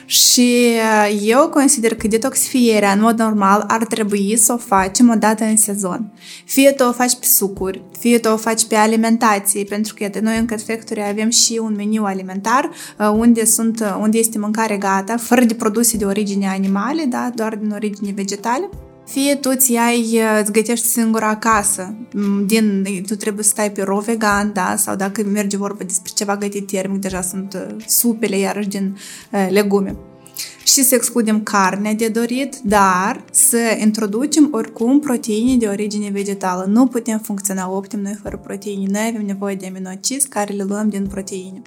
[0.10, 5.16] Și uh, eu consider că detoxifierea, în mod normal, ar trebui să o facem o
[5.16, 6.12] dată în sezon.
[6.46, 10.38] Fie tu o faci pe sucuri, fie tu o faci pe alimentație, pentru că noi
[10.38, 14.78] în Cat Factory avem și un meniu alimentar uh, unde, sunt, uh, unde este mâncare
[14.78, 18.70] gata, fără de produse de origine animale, da, doar din origine vegetale.
[19.12, 21.96] Fie tu ți ai, îți gătești singur acasă,
[22.46, 26.38] din, tu trebuie să stai pe ro vegan, da, sau dacă merge vorba despre ceva
[26.38, 28.98] gătit termic, deja sunt supele, iarăși din
[29.32, 29.96] uh, legume.
[30.64, 36.66] Și să excludem carnea de dorit, dar să introducem oricum proteine de origine vegetală.
[36.68, 38.86] Nu putem funcționa optim noi fără proteine.
[38.92, 41.62] Noi avem nevoie de aminoacizi care le luăm din proteine.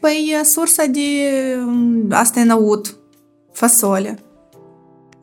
[0.00, 1.00] Păi sursa de...
[2.10, 2.96] asta e năut,
[3.52, 4.22] fasole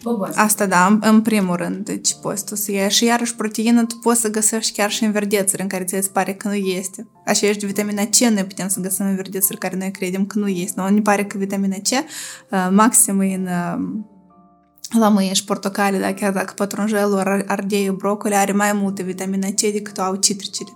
[0.03, 0.39] Boboase.
[0.39, 2.89] Asta da, în, în primul rând, deci poți tu să iei.
[2.89, 6.09] Și iarăși proteină tu poți să găsești chiar și în verdețuri în care ți se
[6.13, 7.07] pare că nu este.
[7.25, 10.47] Așa ești vitamina C, noi putem să găsim în verdețuri care noi credem că nu
[10.47, 10.81] este.
[10.81, 14.03] Nu, ne pare că vitamina C uh, maxim în uh,
[14.99, 19.61] la mâie și portocale, da, chiar dacă pătrunjelul, ardeiul, brocoli are mai multe vitamina C
[19.61, 20.69] decât au citricile.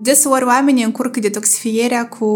[0.00, 2.26] Deseori oamenii încurcă detoxifierea cu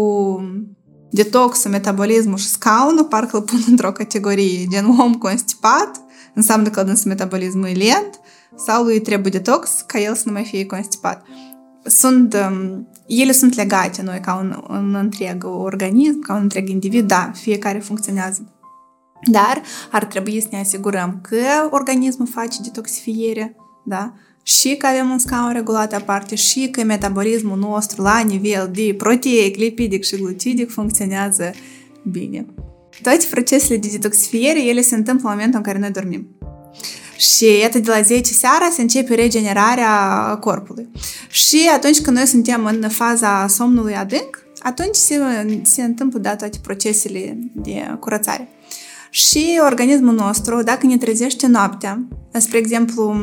[1.11, 6.01] detoxul, metabolismul și scaunul, parcă îl pun într-o categorie, gen om constipat,
[6.39, 8.19] înseamnă că însă metabolismul e lent
[8.55, 11.25] sau lui trebuie detox ca el să nu mai fie constipat.
[11.85, 17.07] Sunt, um, ele sunt legate noi ca un, un întreg organism, ca un întreg individ,
[17.07, 18.53] da, fiecare funcționează.
[19.31, 19.61] Dar
[19.91, 24.13] ar trebui să ne asigurăm că organismul face detoxifiere, da,
[24.43, 29.55] și că avem un scaun regulat aparte și că metabolismul nostru la nivel de proteic,
[29.55, 31.51] lipidic și glutidic funcționează
[32.03, 32.45] bine.
[33.01, 36.27] Toate procesele de detoxifiere, ele se întâmplă în momentul în care noi dormim.
[37.17, 40.89] Și iată, de la 10 seara se începe regenerarea corpului.
[41.29, 45.21] Și atunci când noi suntem în faza somnului adânc, atunci se,
[45.63, 48.49] se întâmplă da, toate procesele de curățare.
[49.09, 53.15] Și organismul nostru, dacă ne trezește noaptea, spre exemplu,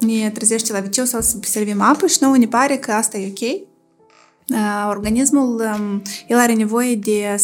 [0.00, 3.32] ne trezește la viceu sau să servim apă și nouă ne pare că asta e
[3.36, 3.67] ok,
[4.88, 5.62] organismul,
[6.28, 7.36] el are nevoie de,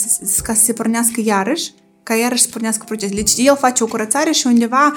[0.42, 3.16] ca să se pornească iarăși, ca iarăși să pornească procesul.
[3.16, 4.92] Deci el face o curățare și undeva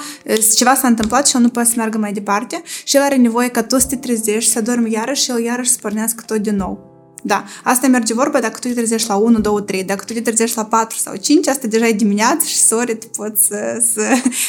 [0.54, 3.48] ceva s-a întâmplat și el nu poate să meargă mai departe și el are nevoie
[3.48, 6.56] ca tu să te trezești, să dormi iarăși și el iarăși să pornească tot din
[6.56, 6.96] nou.
[7.22, 10.20] Da, asta merge vorba dacă tu te trezești la 1, 2, 3, dacă tu te
[10.20, 14.02] trezești la 4 sau 5, asta deja e dimineață și sori, tu poți să, să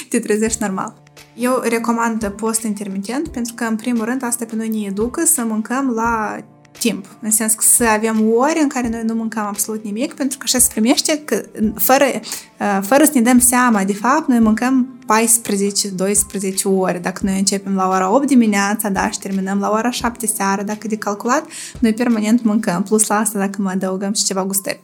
[0.10, 1.02] te trezești normal.
[1.36, 5.44] Eu recomand post intermitent pentru că, în primul rând, asta pe noi ne educă să
[5.48, 6.38] mâncăm la
[6.80, 7.06] timp.
[7.22, 10.44] În sens că să avem ore în care noi nu mâncăm absolut nimic, pentru că
[10.48, 11.42] așa se primește că
[11.76, 17.00] fără, uh, fără să ne dăm seama, de fapt, noi mâncăm 14-12 ore.
[17.00, 20.88] Dacă noi începem la ora 8 dimineața, da, și terminăm la ora 7 seara, dacă
[20.88, 21.46] de calculat,
[21.80, 22.84] noi permanent mâncăm.
[22.84, 24.80] Plus la asta, dacă mai adăugăm și ceva gustări.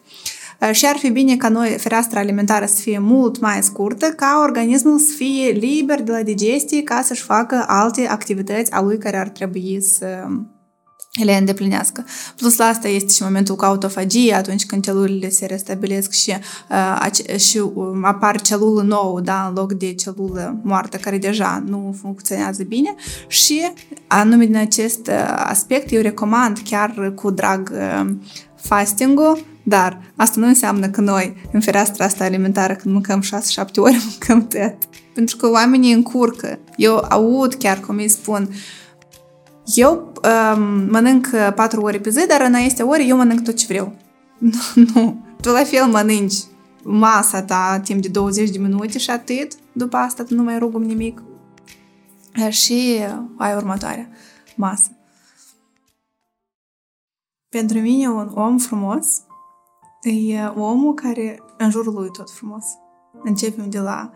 [0.61, 4.41] Uh, și ar fi bine ca noi fereastra alimentară să fie mult mai scurtă, ca
[4.43, 9.17] organismul să fie liber de la digestie ca să-și facă alte activități a lui care
[9.17, 10.27] ar trebui să
[11.23, 12.05] le îndeplinească.
[12.35, 16.33] Plus la asta este și momentul cu autofagie, atunci când celulele se restabilesc și,
[16.69, 21.95] uh, și uh, apar celulă nouă, da, în loc de celulă moartă care deja nu
[22.01, 22.95] funcționează bine
[23.27, 23.71] și
[24.07, 28.11] anume din acest uh, aspect eu recomand chiar cu drag uh,
[28.55, 33.25] fasting-ul, dar asta nu înseamnă că noi în fereastra asta alimentară când mâncăm 6-7
[33.75, 34.75] ore mâncăm tot.
[35.13, 36.59] Pentru că oamenii încurcă.
[36.75, 38.55] Eu aud chiar cum îi spun uh,
[39.73, 40.11] eu
[40.55, 43.95] um, mănânc patru ore pe zi, dar în aceste ore eu mănânc tot ce vreau.
[44.93, 46.43] nu, tu la fel mănânci
[46.83, 49.51] masa ta timp de 20 de minute și atât.
[49.71, 51.23] După asta tu nu mai rugăm nimic.
[52.49, 52.99] Și
[53.37, 54.09] ai următoarea
[54.55, 54.89] masă.
[57.49, 59.21] Pentru mine un om frumos
[60.01, 62.65] e omul care în jurul lui tot frumos.
[63.23, 64.11] Începem de la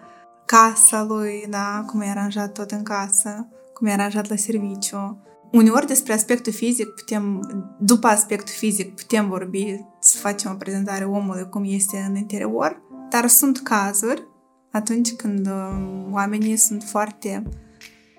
[0.45, 5.18] casa lui, da, cum e aranjat tot în casă, cum e aranjat la serviciu,
[5.52, 11.50] uneori despre aspectul fizic putem, după aspectul fizic putem vorbi, să facem o prezentare omului
[11.50, 14.28] cum este în interior, dar sunt cazuri
[14.72, 17.43] atunci când um, oamenii sunt foarte,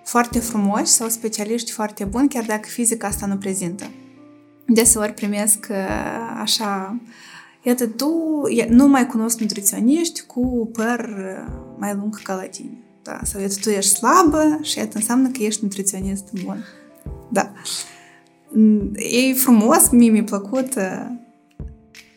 [0.04, 3.84] foarte frumoși sau specialiști foarte buni, chiar dacă fizica asta nu prezintă.
[4.66, 5.76] Deseori primesc uh,
[6.40, 7.00] așa,
[7.62, 8.10] iată, tu
[8.68, 12.78] nu mai cunosc nutriționiști cu păr uh, mai lung ca la tine.
[13.02, 16.64] Da, sau iată, tu ești slabă și iată înseamnă că ești nutriționist bun.
[17.32, 17.52] Da.
[18.48, 21.06] Mm, e frumos, mie mi-a plăcut, uh,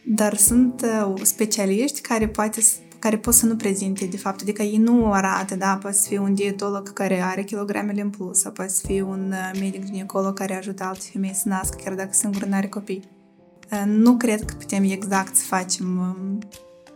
[0.05, 0.85] dar sunt
[1.21, 2.61] specialiști care poate
[3.03, 6.19] care pot să nu prezinte, de fapt, adică ei nu arată, da, poate să fie
[6.19, 10.37] un dietolog care are kilogramele în plus, sau poate să fie un uh, medic ginecolog
[10.37, 13.03] care ajută alte femei să nască, chiar dacă singur nu are copii.
[13.71, 16.39] Uh, nu cred că putem exact să facem um,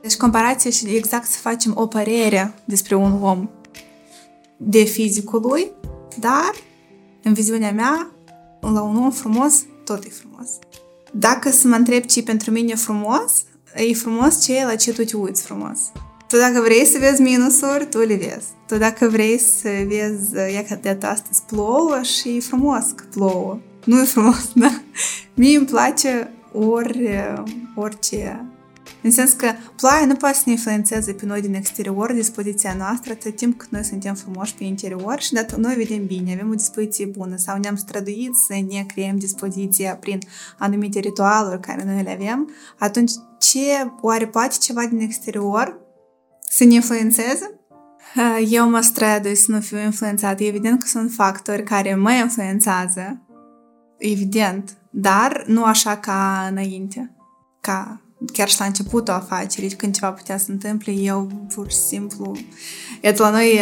[0.01, 3.49] deci comparație și exact să facem o părere despre un om
[4.57, 5.72] de fizicul lui,
[6.20, 6.51] dar
[7.28, 8.11] în viziunea mea,
[8.61, 10.47] la un om frumos, tot e frumos.
[11.11, 13.43] Dacă să mă întreb ce pentru mine e frumos,
[13.75, 15.80] e frumos ce la ce tu te uiți frumos.
[16.28, 18.47] Tu dacă vrei să vezi minusuri, tu le vezi.
[18.67, 23.59] Tu dacă vrei să vezi, ia că de astăzi plouă și e frumos că plouă.
[23.86, 24.82] Nu e frumos, da?
[25.34, 27.09] Mie îmi place ori,
[27.75, 28.45] orice.
[29.07, 33.11] În sens că ploaia nu poate să ne influențeze pe noi din exterior dispoziția noastră
[33.11, 36.53] atât timp cât noi suntem frumoși pe interior și dacă noi vedem bine, avem o
[36.53, 40.19] dispoziție bună sau ne-am străduit să ne creăm dispoziția prin
[40.57, 42.49] anumite ritualuri care noi le avem,
[42.79, 45.79] atunci ce oare poate ceva din exterior
[46.49, 47.59] să ne influențeze?
[48.57, 50.43] Eu mă strădui să nu fiu influențată.
[50.43, 53.21] Evident că sunt factori care mă influențează,
[53.97, 57.15] evident, dar nu așa ca înainte,
[57.61, 58.01] ca
[58.34, 62.38] chiar și la începutul afacerii, când ceva putea să întâmple, eu pur și simplu...
[63.01, 63.59] Iată, la noi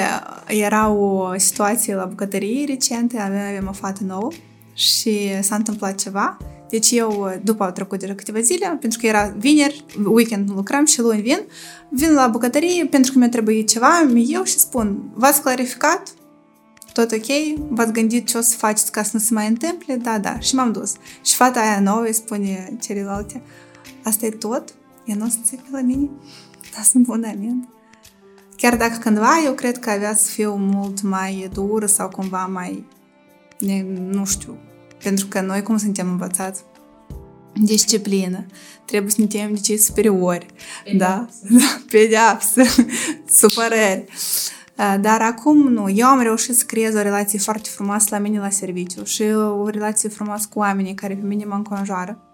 [0.47, 4.31] era o situație la bucătărie recente, avem o fată nouă
[4.73, 6.37] și s-a întâmplat ceva
[6.69, 10.85] deci eu, după au trecut deja câteva zile, pentru că era vineri, weekend nu lucram
[10.85, 11.39] și luni vin,
[11.89, 16.13] vin la bucătărie pentru că mi-a trebuit ceva, eu și spun, v-ați clarificat?
[16.93, 17.57] Tot ok?
[17.69, 19.95] V-ați gândit ce o să faceți ca să nu se mai întâmple?
[19.95, 20.39] Da, da.
[20.39, 20.93] Și m-am dus.
[21.23, 23.41] Și fata aia nouă îi spune celelalte,
[24.05, 24.73] asta e tot?
[25.05, 26.09] Ea nu o să țipe la mine?
[26.75, 27.67] Da, sunt fundament.
[28.55, 32.85] Chiar dacă cândva eu cred că avea să fiu mult mai dură sau cumva mai,
[34.09, 34.57] nu știu,
[35.03, 36.63] pentru că noi cum suntem învățați?
[37.53, 38.45] Disciplină.
[38.85, 40.45] Trebuie să ne temem de cei superiori.
[40.97, 41.27] Da?
[41.59, 41.81] da?
[41.89, 42.63] Pedeapsă.
[43.37, 44.05] Supărări.
[45.01, 45.89] Dar acum nu.
[45.89, 49.21] Eu am reușit să creez o relație foarte frumoasă la mine la serviciu și
[49.61, 52.24] o relație frumoasă cu oamenii care pe mine mă înconjoară.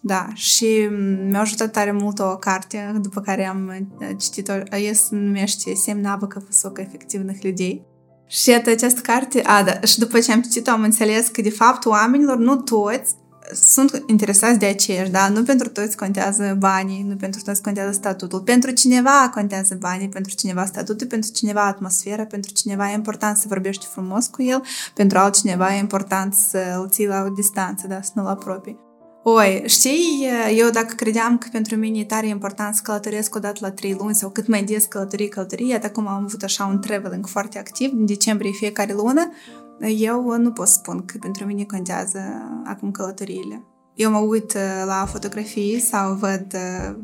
[0.00, 0.88] Da, și
[1.28, 6.40] mi-a ajutat tare mult o carte după care am citit-o, ea se numește Semnavă că
[6.40, 7.82] высокоэффективных efectivă людей.
[8.26, 11.50] Și iată această carte, a, da, și după ce am citit-o am înțeles că de
[11.50, 13.14] fapt oamenilor nu toți
[13.54, 15.28] sunt interesați de aceeași, da?
[15.28, 18.40] Nu pentru toți contează banii, nu pentru toți contează statutul.
[18.40, 23.44] Pentru cineva contează banii, pentru cineva statutul, pentru cineva atmosfera, pentru cineva e important să
[23.48, 24.62] vorbești frumos cu el,
[24.94, 28.02] pentru altcineva e important să îl ții la o distanță, da?
[28.02, 28.78] Să nu-l apropii.
[29.23, 33.59] Oi, știi, eu dacă credeam că pentru mine e tare important să călătoresc o dată
[33.61, 36.79] la trei luni sau cât mai des călătorii, călătorii, iată acum am avut așa un
[36.79, 39.31] traveling foarte activ din decembrie fiecare lună,
[39.79, 42.19] eu nu pot spun că pentru mine contează
[42.65, 43.63] acum călătoriile.
[43.95, 46.95] Eu mă uit uh, la fotografii sau văd uh,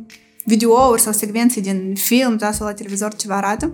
[0.45, 3.73] videouri sau secvențe din film da, sau la televizor ce vă arată.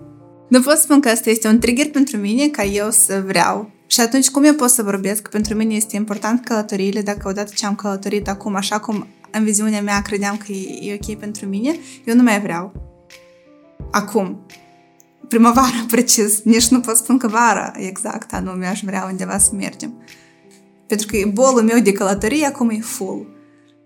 [0.50, 4.00] Nu pot spun că asta este un trigger pentru mine ca eu să vreau și
[4.00, 5.30] atunci cum eu pot să vorbesc?
[5.30, 9.82] Pentru mine este important călătoriile, dacă odată ce am călătorit acum, așa cum în viziunea
[9.82, 11.76] mea credeam că e, e ok pentru mine,
[12.06, 12.72] eu nu mai vreau.
[13.92, 14.46] Acum.
[15.28, 16.42] Primăvara, precis.
[16.44, 19.94] Nici nu pot spun că vara exact anume aș vrea undeva să mergem.
[20.88, 23.28] Pentru că bolul meu de călătorie acum e full.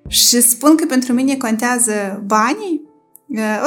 [0.08, 2.82] Și spun că pentru mine contează banii,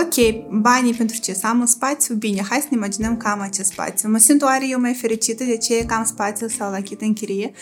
[0.01, 1.33] Ok, banii pentru ce?
[1.33, 2.15] Să am un spațiu?
[2.15, 4.11] Bine, hai să ne imaginăm că am acest spațiu.
[4.11, 7.13] Mă simt oare eu mai fericită de ce că am spațiu sau la chit în
[7.13, 7.53] chirie?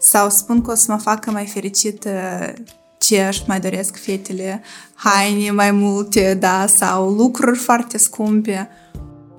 [0.00, 2.10] Sau spun că o să mă facă mai fericită
[2.98, 4.62] ce aș mai doresc fetele,
[4.94, 8.68] haine mai multe, da, sau lucruri foarte scumpe.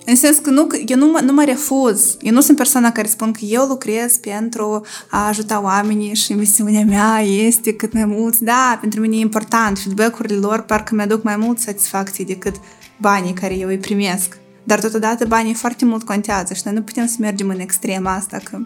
[0.09, 2.17] În sens că nu, eu nu mă, nu mă refuz.
[2.21, 6.85] Eu nu sunt persoana care spun că eu lucrez pentru a ajuta oamenii și misiunea
[6.85, 8.39] mea este cât mai mult.
[8.39, 9.77] Da, pentru mine e important.
[9.77, 12.55] Feedback-urile lor parcă mi-aduc mai mult satisfacție decât
[12.97, 14.37] banii care eu îi primesc.
[14.63, 18.37] Dar totodată banii foarte mult contează și noi nu putem să mergem în extrema asta
[18.43, 18.59] că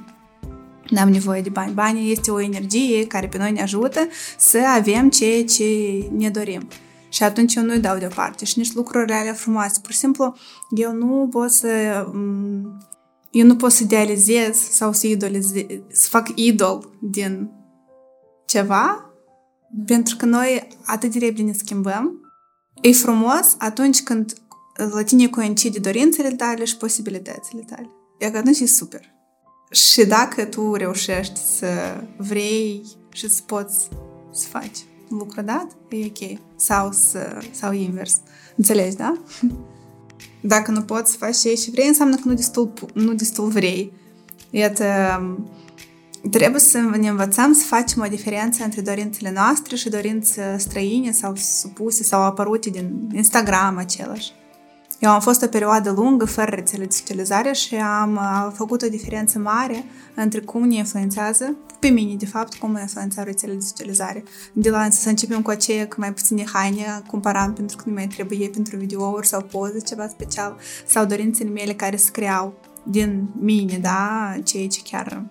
[0.89, 1.73] n-am nevoie de bani.
[1.73, 5.65] Banii este o energie care pe noi ne ajută să avem ceea ce
[6.17, 6.67] ne dorim
[7.13, 9.79] și atunci eu nu-i dau deoparte și nici lucrurile alea frumoase.
[9.81, 10.35] Pur și simplu,
[10.75, 11.67] eu nu pot să
[13.31, 17.51] eu nu pot să idealizez sau să idolizez, să fac idol din
[18.45, 19.13] ceva,
[19.85, 22.31] pentru că noi atât de repede ne schimbăm.
[22.81, 24.33] E frumos atunci când
[24.93, 27.89] la tine coincide dorințele tale și posibilitățile tale.
[28.19, 29.13] E că atunci e super.
[29.71, 31.67] Și dacă tu reușești să
[32.17, 33.89] vrei și să poți
[34.31, 36.39] să faci un lucru dat, e ok.
[36.55, 38.19] Sau, să, sau invers.
[38.55, 39.13] Înțelegi, da?
[40.41, 43.91] Dacă nu poți să faci ce și vrei, înseamnă că nu destul, nu destul vrei.
[44.49, 44.85] Iată,
[46.31, 51.35] trebuie să ne învățăm să facem o diferență între dorințele noastre și dorințe străine sau
[51.35, 54.31] supuse sau apărute din Instagram același.
[55.03, 58.87] Eu am fost o perioadă lungă fără rețele de socializare și am uh, făcut o
[58.87, 59.85] diferență mare
[60.15, 64.23] între cum ne influențează, pe mine, de fapt, cum mă influențează rețelele de socializare.
[64.53, 68.07] De la să începem cu aceea că mai puține haine cumpăram pentru că nu mai
[68.07, 73.77] trebuie pentru videouri sau poze, ceva special, sau dorințele mele care se creau din mine,
[73.77, 75.23] da, ceea ce chiar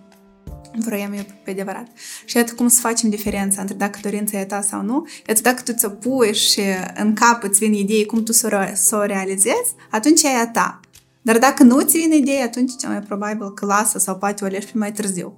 [0.78, 1.86] vroiam eu pe adevărat.
[2.24, 5.06] Și iată cum să facem diferența între dacă dorința e ta sau nu.
[5.26, 6.60] Iată dacă tu ți-o puși și
[6.94, 10.80] în cap îți vin idei cum tu să o realizezi, atunci e a ta.
[11.22, 14.46] Dar dacă nu ți vine idei, atunci cel mai probabil că lasă sau poate o
[14.46, 15.36] alegi pe mai târziu.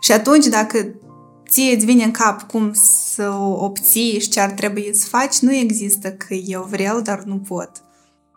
[0.00, 0.94] Și atunci dacă
[1.48, 2.70] ție îți vine în cap cum
[3.14, 7.22] să o obții și ce ar trebui să faci, nu există că eu vreau, dar
[7.22, 7.70] nu pot.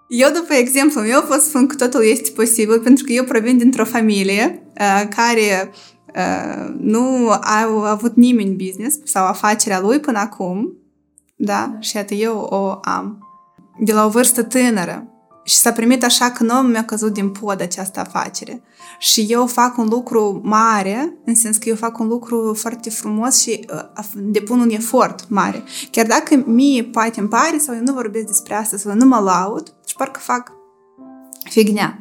[0.07, 3.85] Eu, după exemplu meu, pot spun că totul este posibil pentru că eu provin dintr-o
[3.85, 5.94] familie uh, care Uh,
[6.77, 10.73] nu a avut nimeni business sau afacerea lui până acum,
[11.35, 11.75] da?
[11.79, 13.27] Și iată, eu o am.
[13.79, 15.09] De la o vârstă tânără.
[15.43, 18.63] Și s-a primit așa că nu mi-a căzut din pod această afacere.
[18.99, 23.39] Și eu fac un lucru mare, în sens că eu fac un lucru foarte frumos
[23.39, 25.63] și uh, depun un efort mare.
[25.91, 29.19] Chiar dacă mie poate îmi pare sau eu nu vorbesc despre asta sau nu mă
[29.19, 30.51] laud și parcă fac
[31.49, 31.99] fignia.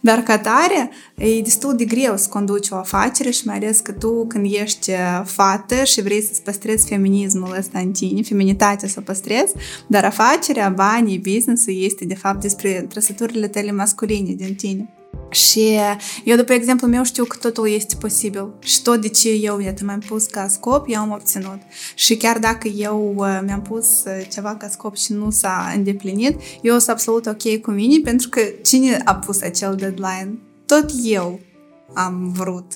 [0.00, 3.92] Dar ca tare e destul de greu să conduci o afacere și mai ales că
[3.92, 4.90] tu când ești
[5.24, 9.52] fată și vrei să-ți păstrezi feminismul ăsta în tine, feminitatea să o păstrezi,
[9.86, 14.93] dar afacerea, banii, business-ul este de fapt despre trăsăturile tale masculine din tine.
[15.30, 15.78] Și
[16.24, 18.54] eu, după exemplu meu, știu că totul este posibil.
[18.58, 21.58] Și tot de ce eu, iată, mi-am pus ca scop, eu am obținut.
[21.94, 26.40] Și chiar dacă eu uh, mi-am pus uh, ceva ca scop și nu s-a îndeplinit,
[26.62, 30.38] eu sunt absolut ok cu mine, pentru că cine a pus acel deadline?
[30.66, 31.40] Tot eu
[31.94, 32.72] am vrut.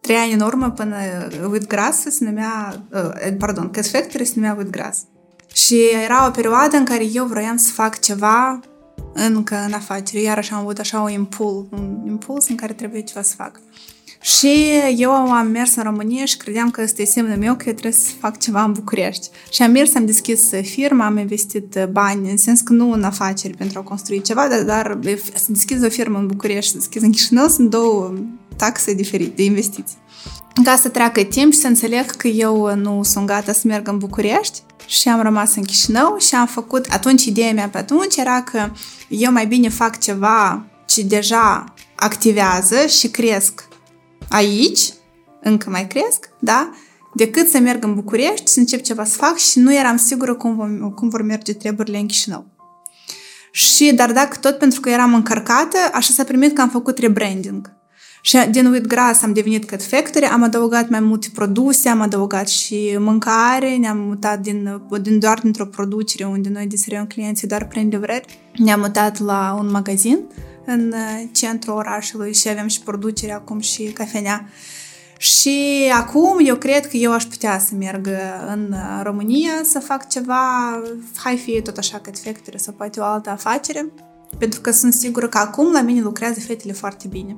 [0.00, 0.96] Trei ani în urmă, până
[1.46, 4.98] Wheatgrass se numea, uh, pardon, Cat Factory se numea Wheatgrass.
[5.52, 8.60] Și era o perioadă în care eu vroiam să fac ceva
[9.26, 10.22] încă în afacere.
[10.22, 13.60] Iarăși am avut așa un impuls, un impuls în care trebuie ceva să fac.
[14.20, 17.92] Și eu am mers în România și credeam că este semnul meu că eu trebuie
[17.92, 19.28] să fac ceva în București.
[19.50, 23.56] Și am mers, am deschis firma, am investit bani, în sens că nu în afaceri
[23.56, 24.98] pentru a construi ceva, dar, dar
[25.34, 28.14] să deschis o firmă în București, să deschis în Chișinău, sunt două
[28.56, 29.96] taxe diferite de investiții.
[30.64, 33.98] Ca să treacă timp și să înțeleg că eu nu sunt gata să merg în
[33.98, 38.42] București, și am rămas în Chișinău și am făcut, atunci ideea mea pe atunci era
[38.42, 38.70] că
[39.08, 43.68] eu mai bine fac ceva ce deja activează și cresc
[44.28, 44.92] aici,
[45.40, 46.70] încă mai cresc, da?
[47.14, 50.56] Decât să merg în București, să încep ceva să fac și nu eram sigură cum,
[50.56, 52.46] vom, cum vor merge treburile în Chișinău.
[53.52, 57.77] Și, dar dacă tot pentru că eram încărcată, așa s-a primit că am făcut rebranding.
[58.28, 62.96] Și din Wheatgrass am devenit Cat Factory, am adăugat mai multe produse, am adăugat și
[62.98, 68.38] mâncare, ne-am mutat din, din doar dintr-o producere unde noi distribuim clienții doar prin livrări.
[68.56, 70.18] Ne-am mutat la un magazin
[70.64, 74.48] în uh, centrul orașului și avem și producere acum și cafenea.
[75.18, 78.08] Și acum eu cred că eu aș putea să merg
[78.46, 80.40] în România să fac ceva,
[81.16, 83.92] hai fi tot așa Cat Factory sau poate o altă afacere,
[84.38, 87.36] pentru că sunt sigură că acum la mine lucrează fetele foarte bine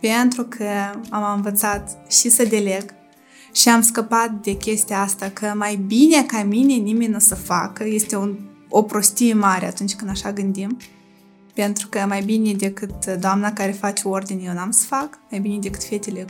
[0.00, 0.64] pentru că
[1.10, 2.94] am învățat și să deleg
[3.52, 7.84] și am scăpat de chestia asta că mai bine ca mine nimeni nu să facă.
[7.84, 8.38] Este un,
[8.68, 10.78] o prostie mare atunci când așa gândim.
[11.54, 15.58] Pentru că mai bine decât doamna care face ordine eu n-am să fac, mai bine
[15.58, 16.24] decât fetele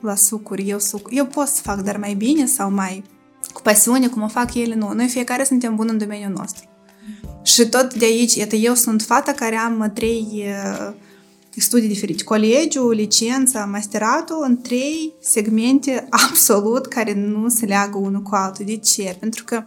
[0.00, 1.08] la sucuri, eu suc.
[1.10, 3.04] Eu pot să fac, dar mai bine sau mai
[3.52, 4.92] cu pasiune, cum o fac ele, nu.
[4.92, 6.68] Noi fiecare suntem buni în domeniul nostru.
[7.42, 10.94] Și tot de aici, iată, eu sunt fata care am trei uh,
[11.60, 12.24] studii diferite.
[12.24, 18.64] Colegiul, licența, masteratul în trei segmente absolut care nu se leagă unul cu altul.
[18.64, 19.16] De ce?
[19.20, 19.64] Pentru că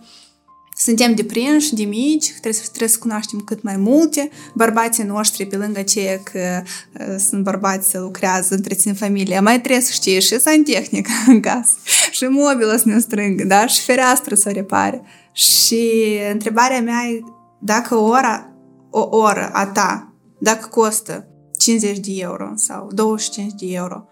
[0.77, 4.30] suntem deprinși de mici, trebuie să, trebuie să cunoaștem cât mai multe.
[4.53, 6.61] Bărbații noștri, pe lângă ceea că
[6.99, 11.73] uh, sunt bărbați să lucrează, întrețin familia, mai trebuie să știe și santehnică în casă,
[12.11, 13.68] și mobilă să ne strângă, da?
[13.68, 15.01] și fereastră să repare.
[15.31, 15.91] Și
[16.31, 17.19] întrebarea mea e
[17.59, 18.55] dacă o ora,
[18.89, 21.30] o oră a ta, dacă costă
[21.61, 24.05] 50 de euro sau 25 de euro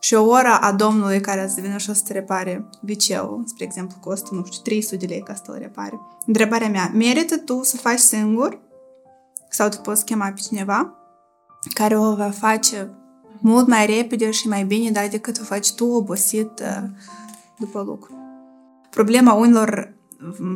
[0.00, 3.64] și o oră a domnului care să vină și o să te repare viceul, spre
[3.64, 6.00] exemplu, costă, nu știu, 300 de lei ca să-l repare.
[6.26, 8.58] Întrebarea mea, merită tu să faci singur
[9.50, 10.94] sau tu poți chema pe cineva
[11.74, 12.90] care o va face
[13.40, 16.88] mult mai repede și mai bine da, decât o faci tu obosit uh,
[17.58, 18.14] după lucru.
[18.90, 19.94] Problema unilor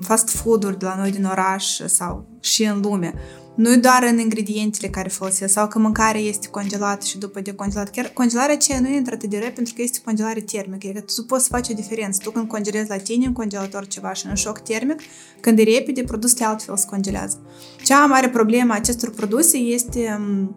[0.00, 3.14] fast food-uri de la noi din oraș sau și în lume
[3.60, 7.90] nu doar în ingredientele care folosesc sau că mâncarea este congelată și după decongelat.
[7.90, 10.86] Chiar congelarea aceea nu intră atât de repede pentru că este congelare termică.
[10.88, 12.20] Adică tu poți face o diferență.
[12.22, 15.00] Tu când congelezi la tine în congelator ceva și în șoc termic,
[15.40, 17.40] când e repede, produsele altfel se congelează.
[17.84, 20.54] Cea mare problemă a acestor produse este mm,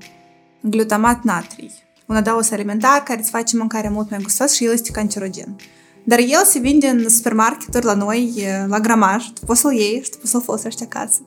[0.61, 1.71] glutamat natrii.
[2.05, 5.55] Un adaos alimentar care îți face mâncarea mult mai gustoasă și el este cancerogen.
[6.03, 8.33] Dar el se vinde în supermarketuri la noi,
[8.67, 11.21] la gramaj, tu poți să-l iei și tu poți să-l folosești acasă.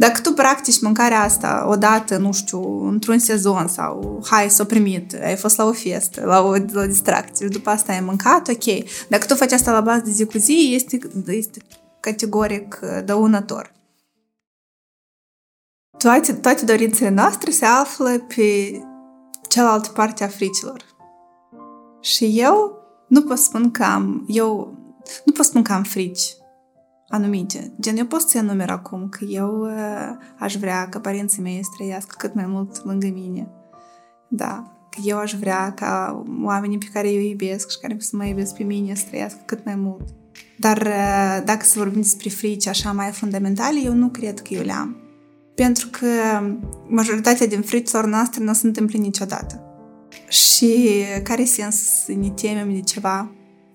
[0.00, 5.36] Dacă tu practici mâncarea asta odată, nu știu, într-un sezon sau hai, s-o primit, ai
[5.36, 8.64] fost la o festă, la o, la o distracție și după asta ai mâncat, ok.
[9.08, 11.60] Dacă tu faci asta la bază de zi cu zi, este, este
[12.00, 13.72] categoric uh, dăunător.
[15.98, 18.80] Toate, toate dorințele noastre se află pe
[19.48, 20.84] cealaltă parte a fricilor.
[22.00, 22.78] Și eu
[23.08, 24.74] nu pot spun că am, eu
[25.24, 26.38] nu pot spun că am frici
[27.10, 27.72] anumite.
[27.80, 31.70] Gen, eu pot să enumer acum că eu uh, aș vrea ca părinții mei să
[31.76, 33.48] trăiască cât mai mult lângă mine.
[34.28, 38.24] Da, că eu aș vrea ca oamenii pe care eu iubesc și care să mă
[38.26, 40.08] iubesc pe mine să trăiască cât mai mult.
[40.58, 44.62] Dar uh, dacă să vorbim despre frici așa mai fundamentale, eu nu cred că eu
[44.62, 44.96] le am.
[45.54, 46.06] Pentru că
[46.88, 49.64] majoritatea din fricilor noastre nu se întâmplă niciodată.
[50.28, 53.30] Și care sens să ne temem de ceva?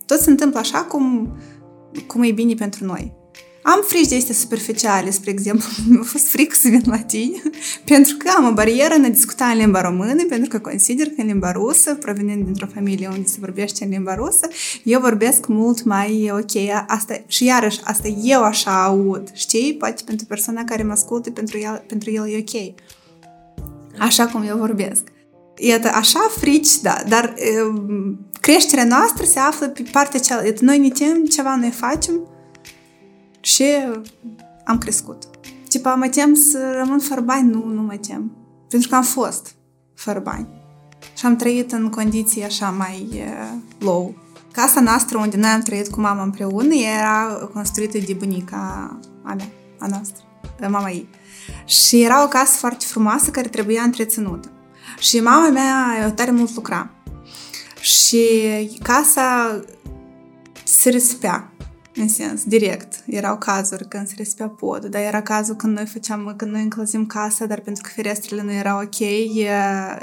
[0.06, 1.36] Tot se întâmplă așa cum,
[2.08, 3.14] cum e bine pentru noi.
[3.68, 7.42] Am frici de astea superficiale, spre exemplu, mi-a fost frică să vin la tine,
[7.92, 11.14] pentru că am o barieră în a discuta în limba română, pentru că consider că
[11.18, 14.48] în limba rusă, provenind dintr-o familie unde se vorbește în limba rusă,
[14.84, 16.86] eu vorbesc mult mai ok.
[16.88, 19.76] Asta, și iarăși, asta eu așa aud, știi?
[19.76, 22.74] Poate pentru persoana care mă ascultă, pentru el, pentru el e ok.
[24.00, 25.02] Așa cum eu vorbesc.
[25.58, 27.50] Iată, așa frici, da, dar e,
[28.42, 30.64] creșterea noastră se află pe partea cealaltă.
[30.64, 32.14] Noi ne temem ceva, noi facem,
[33.46, 33.66] și
[34.64, 35.24] am crescut.
[35.70, 37.50] Tipa, mă tem să rămân fără bani?
[37.50, 38.32] Nu, nu mă tem.
[38.70, 39.56] Pentru că am fost
[39.94, 40.48] fără bani.
[41.18, 44.16] Și am trăit în condiții așa mai uh, low.
[44.52, 49.50] Casa noastră, unde noi am trăit cu mama împreună, era construită de bunica a mea,
[49.80, 50.24] a noastră,
[50.60, 51.10] de mama ei.
[51.66, 54.50] Și era o casă foarte frumoasă care trebuia întreținută.
[55.00, 56.90] Și mama mea tare mult lucra.
[57.82, 58.28] Și
[58.84, 59.60] casa
[60.64, 61.55] se risipea
[61.96, 63.04] în sens direct.
[63.06, 67.06] Erau cazuri când se respea podul, dar era cazul când noi făceam, când noi încălzim
[67.06, 68.98] casa, dar pentru că ferestrele nu erau ok,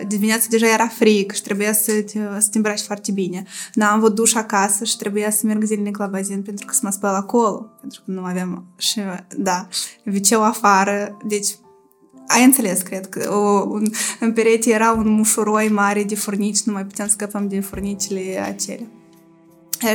[0.07, 3.43] dimineața deja era frig și trebuia să te, să te îmbraci foarte bine.
[3.75, 6.91] N-am avut duș acasă și trebuia să merg zilnic la bazin pentru că să mă
[6.91, 9.01] spăl acolo, pentru că nu aveam și,
[9.37, 9.69] da,
[10.05, 11.49] viceu afară, deci
[12.27, 13.87] ai înțeles, cred că o, un,
[14.21, 18.87] în perete era un mușuroi mare de furnici, nu mai puteam scăpăm de furnicile acelea.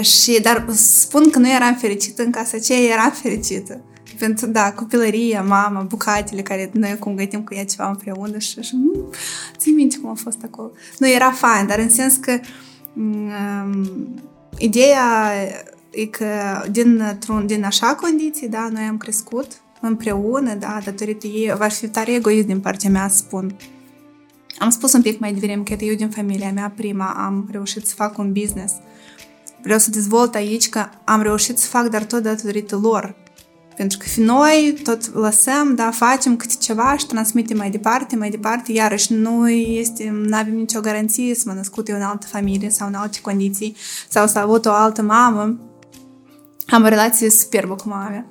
[0.02, 3.82] Și, dar spun că nu eram fericită în casa aceea, eram fericită.
[4.20, 8.72] Pentru, da, copilăria, mama, bucatele care noi acum gătim cu ea ceva împreună și așa,
[8.74, 9.10] nu,
[9.58, 10.72] ții minte cum a fost acolo.
[10.98, 12.40] Nu, era fain, dar în sens că
[12.94, 13.88] um,
[14.58, 15.34] ideea
[15.90, 16.26] e că
[16.72, 19.48] din, din așa condiții, da, noi am crescut
[19.82, 23.56] împreună, da, datorită ei, va fi tare egoist din partea mea, spun.
[24.60, 27.94] Am spus un pic mai devreme că eu din familia mea prima am reușit să
[27.96, 28.74] fac un business–
[29.68, 33.16] vreau să dezvolt aici că am reușit să fac, dar tot datorită lor.
[33.76, 38.72] Pentru că noi tot lăsăm, da, facem câte ceva și transmitem mai departe, mai departe,
[38.72, 42.88] iarăși nu este, nu avem nicio garanție să mă născut eu în altă familie sau
[42.88, 43.76] în alte condiții
[44.10, 45.60] sau să avut o altă mamă.
[46.68, 48.26] Am o relație superbă cu mama mea.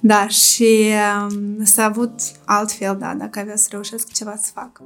[0.00, 0.90] Da, și
[1.30, 4.80] um, s-a avut altfel, da, dacă avea să reușesc ceva să fac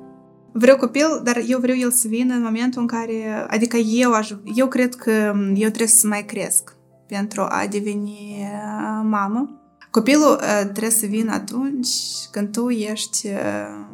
[0.53, 4.31] vreau copil, dar eu vreau el să vină în momentul în care, adică eu, aș,
[4.55, 5.11] eu cred că
[5.55, 9.61] eu trebuie să mai cresc pentru a deveni uh, mamă.
[9.91, 11.89] Copilul uh, trebuie să vină atunci
[12.31, 13.87] când tu ești uh,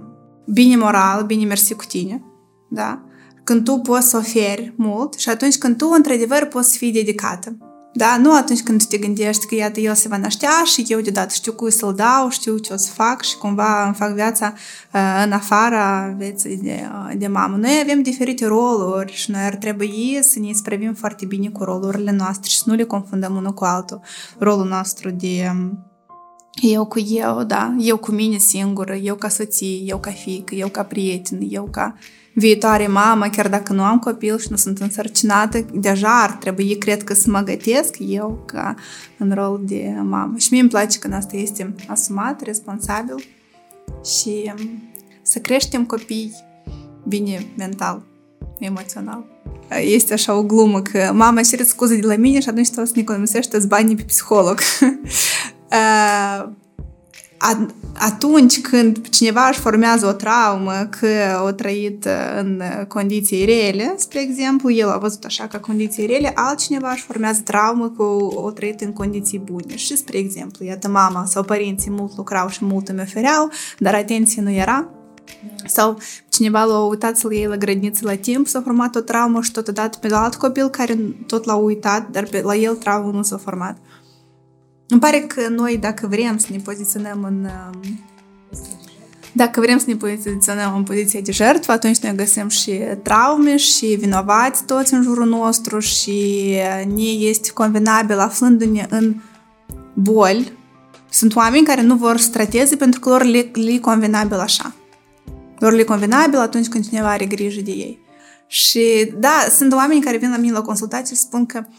[0.47, 2.23] bine moral, bine mersi cu tine,
[2.71, 3.01] da?
[3.45, 7.57] Când tu poți să oferi mult și atunci când tu, într-adevăr, poți să fii dedicată.
[7.97, 8.17] Da?
[8.17, 11.53] Nu atunci când te gândești că iată el se va naștea și eu deodată știu
[11.53, 14.53] cui să-l dau, știu ce o să fac și cumva îmi fac viața
[14.93, 17.57] uh, în afara vieții de, uh, de mamă.
[17.57, 22.11] Noi avem diferite roluri și noi ar trebui să ne spravim foarte bine cu rolurile
[22.11, 24.01] noastre și să nu le confundăm unul cu altul.
[24.39, 25.79] Rolul nostru de um,
[26.63, 30.69] Eu cu eu, da, eu cu mine singură, eu ca soție, eu ca fiică, eu
[30.69, 31.95] ca prieten, eu ca
[32.39, 37.05] viitoare mamă, chiar dacă nu am copil și nu sunt însărcinată, deja ar trebui, cred
[37.05, 38.75] că, să mă gătesc eu ca
[39.19, 40.35] în rol de mamă.
[40.37, 43.25] Și mie îmi place când asta este asumat, responsabil
[44.05, 44.53] și
[45.23, 46.35] să creștem copii
[47.09, 48.03] bine mental,
[48.59, 49.25] emoțional.
[49.81, 52.93] Este așa o glumă că mama cere scuze de la mine și atunci trebuie să
[52.95, 54.59] ne economisește banii pe psiholog.
[57.99, 62.09] atunci când cineva își formează o traumă că o trăit
[62.41, 67.41] în condiții rele, spre exemplu, el a văzut așa ca condiții rele, altcineva își formează
[67.45, 68.03] traumă că
[68.35, 69.77] o trăit în condiții bune.
[69.77, 74.43] Și, spre exemplu, iată, mama sau părinții mult lucrau și mult îmi ofereau, dar atenție
[74.43, 74.89] nu era,
[75.67, 75.99] sau
[76.29, 79.99] cineva l-a uitat să-l iei la grădiniță la timp, s-a format o traumă și totodată
[80.01, 83.77] pe alt copil care tot l-a uitat, dar pe, la el traumă nu s-a format.
[84.89, 87.45] Îmi pare că noi, dacă vrem să ne poziționăm în...
[87.45, 88.01] Um,
[89.33, 92.71] dacă vrem să ne poziționăm în poziție de jertfă, atunci ne găsim și
[93.03, 96.51] traume și vinovați toți în jurul nostru și
[96.95, 99.15] ne este convenabil aflându-ne în
[99.95, 100.53] boli.
[101.11, 104.75] Sunt oameni care nu vor să trateze pentru că lor le, le convenabil așa.
[105.59, 107.99] Lor le convenabil atunci când cineva are grijă de ei.
[108.47, 111.75] Și da, sunt oameni care vin la mine la consultație și spun că uh,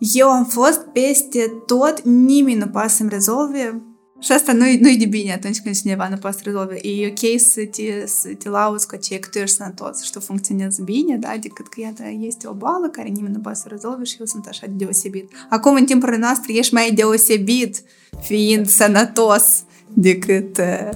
[0.00, 3.82] eu am fost peste tot, nimeni nu poate să-mi rezolve
[4.20, 6.78] și asta nu-i, nu-i de bine atunci când cineva nu poate să rezolve.
[6.86, 10.20] E ok să te, să te lauzi cu aceea că tu ești sănătos și tu
[10.20, 11.36] funcționezi bine, da?
[11.40, 14.46] decât că iată, este o boală care nimeni nu poate să rezolve și eu sunt
[14.46, 15.30] așa deosebit.
[15.48, 17.82] Acum, în timpurile noastre, ești mai deosebit
[18.20, 19.64] fiind sănătos
[19.94, 20.88] decât uh,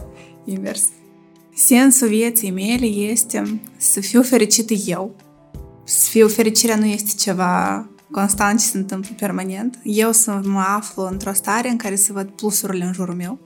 [0.44, 0.88] invers.
[1.54, 5.16] Sensul vieții mele este să fiu fericită eu.
[5.84, 11.02] Să fiu fericirea nu este ceva constant și se întâmplă permanent, eu să mă aflu
[11.02, 13.38] într-o stare în care să văd plusurile în jurul meu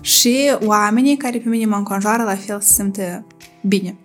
[0.00, 3.24] și oamenii care pe mine mă înconjoară la fel se simte
[3.62, 3.96] bine.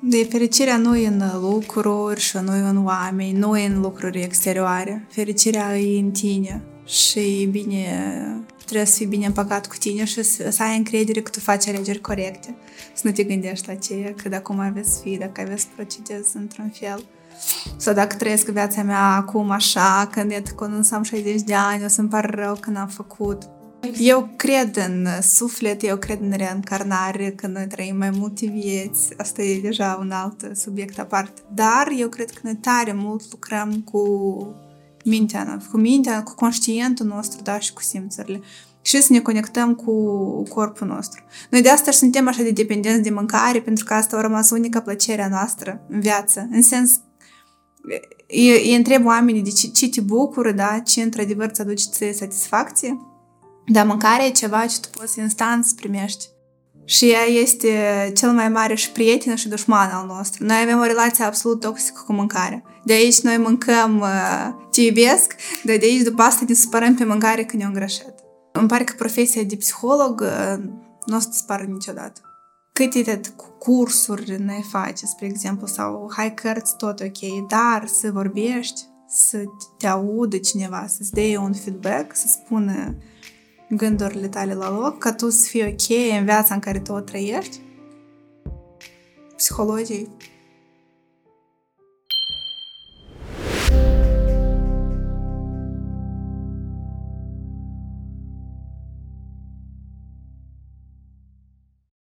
[0.00, 4.22] De fericirea nu e în lucruri și nu e în oameni, nu e în lucruri
[4.22, 5.06] exterioare.
[5.10, 7.84] Fericirea e în tine și e bine,
[8.64, 11.68] trebuie să fii bine împăcat cu tine și să, să ai încredere că tu faci
[11.68, 12.54] alegeri corecte.
[12.94, 16.72] Să nu te gândești la ce, că dacă mai aveți fi, dacă aveți procedezi într-un
[16.74, 17.04] fel
[17.76, 21.88] sau dacă trăiesc viața mea acum așa, când, e, când am 60 de ani, o
[21.88, 23.42] să-mi pare rău că n-am făcut.
[23.98, 29.12] Eu cred în suflet, eu cred în reîncarnare, că noi trăim mai multe vieți.
[29.16, 31.40] Asta e deja un alt subiect aparte.
[31.54, 34.00] Dar eu cred că noi tare mult lucrăm cu
[35.04, 38.40] mintea, cu mintea, cu conștientul nostru, da, și cu simțurile.
[38.82, 39.92] Și să ne conectăm cu
[40.42, 41.22] corpul nostru.
[41.50, 44.80] Noi de asta suntem așa de dependenți de mâncare, pentru că asta a rămas unica
[44.80, 46.48] plăcerea noastră în viață.
[46.50, 47.00] În sens
[48.28, 50.78] îi întreb oamenii de ce, ce te bucură, da?
[50.84, 53.00] ce într-adevăr îți aduce ție satisfacție.
[53.66, 56.24] Dar mâncarea e ceva ce tu poți instant să primești.
[56.84, 57.70] Și ea este
[58.16, 60.44] cel mai mare și prieten și dușman al nostru.
[60.44, 62.62] Noi avem o relație absolut toxică cu mâncarea.
[62.84, 67.04] De aici noi mâncăm uh, te iubesc, dar de aici după asta ne supărăm pe
[67.04, 68.14] mâncare când ne-o îngrășat.
[68.52, 70.64] Îmi pare că profesia de psiholog uh,
[71.06, 72.25] nu o să dispară niciodată
[72.76, 73.20] câte
[73.58, 79.44] cursuri ne face, spre exemplu, sau hai cărți, tot ok, dar să vorbești, să
[79.78, 82.96] te audă cineva, să-ți dea un feedback, să spună
[83.68, 87.00] gândurile tale la loc, ca tu să fii ok în viața în care tu o
[87.00, 87.60] trăiești,
[89.36, 90.08] psihologii